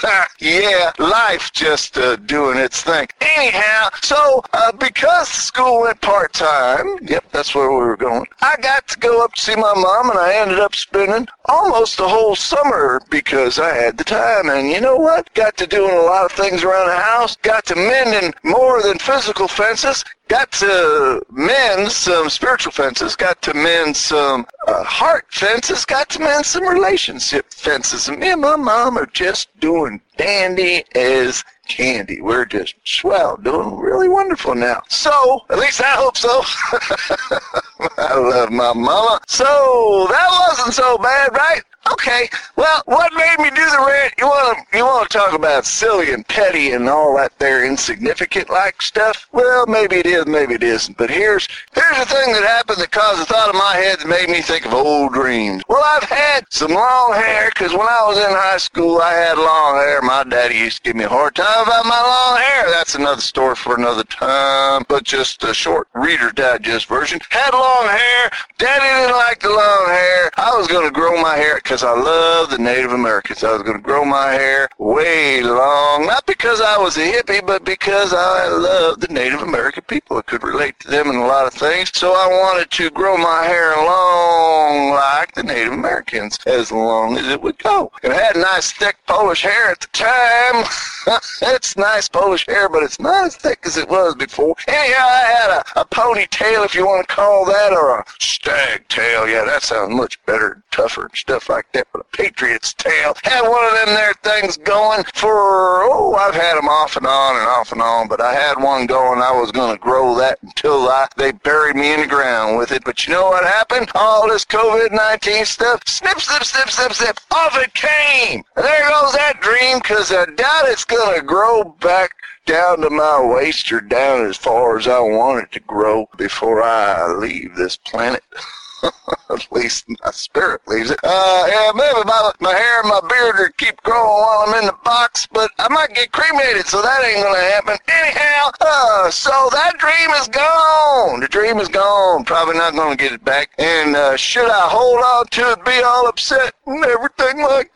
yeah, 0.39 0.64
life 1.00 1.51
just 1.53 1.98
uh, 1.98 2.15
doing 2.17 2.57
its 2.57 2.81
thing. 2.81 3.07
Anyhow, 3.22 3.89
so 4.01 4.43
uh, 4.53 4.72
because 4.72 5.27
school 5.27 5.81
went 5.81 6.01
part 6.01 6.34
time, 6.34 6.98
yep, 7.01 7.25
that's 7.31 7.53
where 7.53 7.69
we 7.69 7.77
were 7.77 7.98
going. 7.98 8.25
I 8.41 8.55
got 8.62 8.88
to 8.89 9.00
go 9.00 9.24
up 9.24 9.34
to 9.34 9.41
see 9.41 9.55
my 9.55 9.74
mom, 9.75 10.10
and 10.10 10.19
I 10.19 10.36
ended 10.36 10.60
up 10.60 10.75
spending 10.75 11.27
almost 11.45 11.98
the 11.98 12.07
whole 12.07 12.36
summer 12.36 13.01
because 13.10 13.60
I 13.60 13.74
had 13.74 13.98
the 13.98 14.03
time. 14.03 14.50
And 14.50 14.69
you 14.69 14.81
know 14.81 14.98
what? 14.98 15.34
Got 15.34 15.57
to 15.57 15.67
doing 15.67 15.95
a 15.95 16.01
lot 16.01 16.25
of 16.25 16.31
things 16.31 16.63
around 16.63 16.88
the 16.88 16.95
house. 16.95 17.36
Got 17.38 17.65
to 17.65 17.75
mending 17.75 18.34
more 18.43 18.81
than 18.81 18.98
physical 19.00 19.48
fences. 19.48 20.03
Got 20.27 20.51
to 20.53 21.22
mend 21.29 21.91
some 21.91 22.29
spiritual 22.29 22.72
fences. 22.72 23.15
Got 23.15 23.41
to 23.44 23.53
mend 23.53 23.96
some 23.96 24.48
uh, 24.67 24.84
heart 24.84 25.27
fences. 25.29 25.86
Got 25.86 26.10
to 26.12 26.20
mend 26.20 26.46
some 26.46 26.67
relationship 26.67 27.53
fences. 27.53 28.08
And 28.08 28.20
me 28.20 28.32
and 28.32 28.41
my 28.41 28.55
mom 28.55 28.98
are 28.98 29.05
just 29.05 29.50
doing 29.60 30.01
dandy 30.17 30.84
as 30.96 31.44
candy. 31.67 32.22
We're 32.22 32.46
just 32.46 32.75
swell, 32.86 33.38
doing 33.38 33.77
really 33.77 34.10
wonderful 34.10 34.55
now. 34.55 34.82
So, 34.89 35.41
at 35.50 35.60
least 35.60 35.82
I 35.82 35.94
hope 35.96 36.17
so. 36.17 36.41
I 37.98 38.15
love 38.15 38.51
my 38.51 38.74
mama. 38.74 39.20
So, 39.27 40.08
that 40.10 40.27
wasn't 40.48 40.74
so 40.74 40.98
bad, 40.98 41.34
right? 41.34 41.62
Okay, 41.95 42.27
well, 42.57 42.81
what 42.87 43.13
made 43.13 43.39
me 43.39 43.49
do 43.51 43.69
the 43.69 43.85
rant? 43.87 44.13
You 44.17 44.27
want 44.27 44.57
to 44.69 44.77
you 44.77 44.83
want 44.83 45.09
to 45.09 45.17
talk 45.17 45.33
about 45.33 45.65
silly 45.65 46.11
and 46.11 46.27
petty 46.27 46.71
and 46.71 46.89
all 46.89 47.15
that 47.15 47.31
there 47.39 47.65
insignificant 47.65 48.49
like 48.49 48.81
stuff? 48.81 49.29
Well, 49.31 49.65
maybe 49.65 49.95
it 49.95 50.05
is, 50.05 50.25
maybe 50.25 50.55
it 50.55 50.63
isn't. 50.63 50.97
But 50.97 51.09
here's 51.09 51.47
here's 51.73 51.97
the 51.97 52.05
thing 52.05 52.33
that 52.33 52.43
happened 52.43 52.79
that 52.79 52.91
caused 52.91 53.21
a 53.21 53.25
thought 53.25 53.49
in 53.49 53.57
my 53.57 53.77
head 53.77 53.99
that 53.99 54.09
made 54.09 54.27
me 54.27 54.41
think 54.41 54.65
of 54.65 54.73
old 54.73 55.13
dreams. 55.13 55.63
Well, 55.69 55.81
I've 55.85 56.03
had 56.03 56.45
some 56.49 56.73
long 56.73 57.13
hair 57.13 57.49
because 57.53 57.71
when 57.71 57.87
I 57.87 58.03
was 58.05 58.17
in 58.17 58.25
high 58.29 58.57
school, 58.57 58.99
I 58.99 59.13
had 59.13 59.37
long 59.37 59.77
hair. 59.77 60.01
My 60.01 60.25
daddy 60.25 60.55
used 60.55 60.83
to 60.83 60.89
give 60.89 60.97
me 60.97 61.05
a 61.05 61.09
hard 61.09 61.35
time 61.35 61.63
about 61.65 61.85
my 61.85 62.01
long 62.01 62.41
hair. 62.41 62.69
That's 62.71 62.95
another 62.95 63.21
story 63.21 63.55
for 63.55 63.75
another 63.75 64.03
time. 64.03 64.83
But 64.89 65.05
just 65.05 65.45
a 65.45 65.53
short 65.53 65.87
Reader 65.93 66.31
Digest 66.31 66.87
version. 66.87 67.21
Had 67.29 67.53
long 67.53 67.87
hair. 67.87 68.31
Daddy 68.57 68.83
didn't 68.83 69.15
like 69.15 69.39
the 69.39 69.49
long 69.49 69.87
hair. 69.87 70.29
I 70.35 70.57
was 70.57 70.67
to 70.67 70.91
grow 70.91 71.21
my 71.21 71.35
hair 71.35 71.55
because 71.55 71.85
I 71.86 71.94
love 71.94 72.50
the 72.50 72.58
Native 72.58 72.94
Americans. 72.94 73.44
I 73.44 73.54
was 73.54 73.62
going 73.62 73.77
to 73.77 73.84
grow 73.84 74.04
my 74.04 74.32
hair 74.32 74.68
way 74.80 75.44
long, 75.44 76.08
not 76.08 76.25
because 76.25 76.60
I 76.60 76.80
was 76.80 76.98
a 76.98 77.12
hippie, 77.12 77.46
but 77.46 77.63
because 77.63 78.12
I 78.12 78.48
love 78.48 79.01
the 79.01 79.08
Native 79.08 79.44
American 79.44 79.84
people. 79.84 80.18
I 80.18 80.24
could 80.24 80.44
relate 80.44 80.80
to 80.80 80.88
them 80.88 81.10
in 81.10 81.15
a 81.15 81.27
lot 81.27 81.46
of 81.46 81.54
things. 81.54 81.92
So 81.94 82.13
I 82.13 82.27
wanted 82.27 82.72
to 82.72 82.89
grow 82.89 83.18
my 83.18 83.44
hair 83.44 83.75
long 83.75 84.92
like 84.92 85.36
the 85.36 85.44
Native 85.44 85.74
Americans, 85.74 86.39
as 86.48 86.72
long 86.72 87.18
as 87.18 87.27
it 87.27 87.39
would 87.39 87.60
go. 87.60 87.92
And 88.01 88.12
I 88.12 88.20
had 88.20 88.36
nice 88.36 88.72
thick 88.72 88.98
Polish 89.06 89.44
hair 89.44 89.70
at 89.70 89.82
the 89.82 89.88
time. 89.94 90.65
it's 91.44 91.77
nice 91.77 92.08
Polish 92.08 92.48
hair, 92.48 92.68
but 92.68 92.82
it's 92.82 93.00
not 93.00 93.25
as 93.25 93.36
thick 93.36 93.60
as 93.63 93.77
it 93.77 93.89
was 93.89 94.15
before. 94.15 94.56
Anyhow, 94.68 95.06
I 95.08 95.25
had 95.39 95.51
a, 95.51 95.82
a 95.82 95.86
ponytail, 95.86 96.65
if 96.65 96.74
you 96.74 96.88
want 96.88 97.08
to 97.08 97.13
call 97.13 97.46
that, 97.46 97.74
or 97.74 98.00
a 98.00 98.06
stag 98.20 98.88
tail. 98.88 99.27
Yeah, 99.27 99.46
that 99.46 99.62
sounds 99.62 99.94
much 99.94 100.24
better, 100.25 100.63
tougher, 100.72 101.04
and 101.04 101.15
stuff 101.15 101.48
like 101.48 101.72
that. 101.74 101.75
But 101.91 102.01
a 102.01 102.17
Patriot's 102.17 102.74
tail. 102.74 103.15
Had 103.24 103.41
one 103.41 103.65
of 103.65 103.72
them 103.74 103.96
there 103.96 104.13
things 104.24 104.58
going 104.58 105.03
for, 105.13 105.84
oh, 105.84 106.15
I've 106.15 106.36
had 106.36 106.55
them 106.55 106.70
off 106.70 106.96
and 106.96 107.05
on 107.05 107.36
and 107.36 107.48
off 107.48 107.72
and 107.72 107.82
on, 107.82 108.08
but 108.08 108.22
I 108.22 108.34
had 108.34 108.62
one 108.62 108.86
going. 108.86 109.22
I 109.22 109.32
was 109.32 109.51
going 109.51 109.75
to 109.75 109.82
grow 109.82 110.15
that 110.15 110.39
until 110.41 110.88
I, 110.88 111.08
they 111.17 111.32
buried 111.32 111.75
me 111.75 111.94
in 111.94 112.01
the 112.01 112.08
ground 112.08 112.58
with 112.58 112.72
it. 112.72 112.84
But 112.84 113.05
you 113.05 113.13
know 113.13 113.25
what 113.29 113.44
happened? 113.44 113.91
All 113.96 114.27
this 114.27 114.46
COVID-19 114.46 115.46
stuff, 115.46 115.82
snip, 115.88 116.20
snip, 116.20 116.44
snip, 116.44 116.70
snip, 116.70 116.94
snip, 116.94 117.20
off 117.32 117.58
it 117.58 117.74
came. 117.74 118.44
And 118.55 118.65
there 118.65 118.89
goes 118.89 119.13
that 119.13 119.41
dream 119.41 119.79
because 119.79 120.12
I 120.12 120.25
doubt 120.25 120.70
it's 120.70 120.86
going 120.86 121.20
to 121.20 121.25
grow 121.25 121.63
back 121.82 122.12
down 122.46 122.82
to 122.82 122.89
my 122.89 123.22
waist 123.22 123.72
or 123.72 123.82
down 123.82 124.25
as 124.25 124.38
far 124.38 124.77
as 124.77 124.88
I 124.88 125.00
want 125.00 125.44
it 125.44 125.51
to 125.53 125.60
grow 125.62 126.08
before 126.17 126.62
I 126.62 127.12
leave 127.13 127.55
this 127.55 127.75
planet. 127.75 128.24
At 129.30 129.51
least 129.51 129.86
my 129.89 130.12
spirit 130.12 130.62
leaves 130.68 130.92
it. 130.92 131.00
Uh, 131.04 131.46
yeah, 131.48 131.72
maybe 131.74 132.00
my, 132.06 132.32
my 132.39 132.54
hair 132.54 132.82
and 132.82 132.89
my 132.89 133.01
beard 133.10 133.36
will 133.38 133.50
keep 133.58 133.82
growing 133.84 134.08
while 134.08 134.46
I'm 134.48 134.62
in 134.62 134.68
the 134.68 134.77
box, 134.84 135.27
but 135.32 135.51
I 135.60 135.68
might 135.70 135.94
get 135.94 136.12
cremated, 136.12 136.65
so 136.68 136.82
that 136.82 137.04
ain't 137.04 137.24
gonna 137.24 137.39
happen. 137.39 137.77
Anyhow, 137.88 138.51
uh, 138.62 139.10
so 139.12 139.50
that 139.51 139.77
dream 139.77 140.12
is 140.22 140.27
gone. 140.27 141.20
The 141.20 141.27
dream 141.27 141.60
is 141.60 141.68
gone. 141.68 142.24
Probably 142.25 142.56
not 142.56 142.75
gonna 142.75 142.96
get 142.96 143.13
it 143.13 143.25
back. 143.25 143.51
And 143.58 143.96
uh, 143.96 144.15
should 144.15 144.50
I 144.50 144.70
hold 144.70 145.00
on 145.00 145.27
to 145.27 145.51
it, 145.51 145.65
be 145.65 145.82
all 145.84 146.08
upset 146.08 146.54
and 146.65 146.84
everything 146.86 147.42
like 147.42 147.75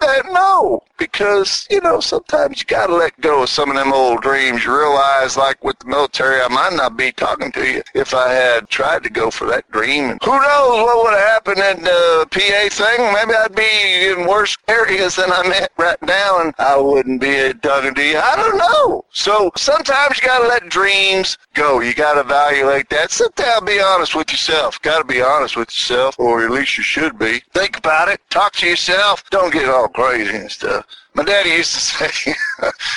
because 1.19 1.67
you 1.69 1.81
know 1.81 1.99
sometimes 1.99 2.59
you 2.59 2.65
gotta 2.65 2.95
let 2.95 3.19
go 3.19 3.43
of 3.43 3.49
some 3.49 3.69
of 3.69 3.75
them 3.75 3.91
old 3.91 4.21
dreams. 4.21 4.63
You 4.63 4.73
realize, 4.73 5.35
like 5.35 5.61
with 5.61 5.77
the 5.79 5.88
military, 5.88 6.41
I 6.41 6.47
might 6.47 6.71
not 6.71 6.95
be 6.95 7.11
talking 7.11 7.51
to 7.51 7.69
you 7.69 7.83
if 7.93 8.13
I 8.13 8.31
had 8.31 8.69
tried 8.69 9.03
to 9.03 9.09
go 9.09 9.29
for 9.29 9.45
that 9.47 9.69
dream. 9.69 10.11
And 10.11 10.23
who 10.23 10.31
knows 10.31 10.81
what 10.81 11.03
would 11.03 11.19
have 11.19 11.27
happened 11.27 11.59
in 11.59 11.83
the 11.83 12.25
PA 12.31 12.69
thing? 12.71 13.13
Maybe 13.13 13.33
I'd 13.33 13.53
be 13.53 14.07
in 14.07 14.29
worse 14.29 14.55
areas 14.69 15.17
than 15.17 15.29
I'm 15.29 15.51
at 15.51 15.71
right 15.77 16.01
now, 16.01 16.39
and 16.39 16.53
I 16.57 16.77
wouldn't 16.77 17.19
be 17.19 17.51
talking 17.61 17.93
to 17.95 18.01
you. 18.03 18.17
I 18.17 18.38
don't 18.38 18.57
know. 18.57 19.03
So 19.11 19.51
sometimes 19.57 20.21
you 20.21 20.25
gotta 20.25 20.47
let 20.47 20.69
dreams 20.69 21.38
go. 21.53 21.81
You 21.81 21.93
gotta 21.93 22.21
evaluate 22.21 22.89
that. 22.91 23.11
Sit 23.11 23.35
down, 23.35 23.65
be 23.65 23.81
honest 23.81 24.15
with 24.15 24.31
yourself. 24.31 24.81
Gotta 24.81 25.03
be 25.03 25.21
honest 25.21 25.57
with 25.57 25.67
yourself, 25.67 26.17
or 26.17 26.45
at 26.45 26.51
least 26.51 26.77
you 26.77 26.83
should 26.83 27.19
be. 27.19 27.41
Think 27.53 27.77
about 27.77 28.07
it. 28.07 28.21
Talk 28.29 28.53
to 28.53 28.67
yourself. 28.67 29.29
Don't 29.31 29.51
get 29.51 29.67
all 29.67 29.89
crazy 29.89 30.38
and 30.38 30.49
stuff. 30.49 30.85
My 31.16 31.24
daddy 31.24 31.50
used 31.50 31.74
to 31.74 31.80
say 32.10 32.34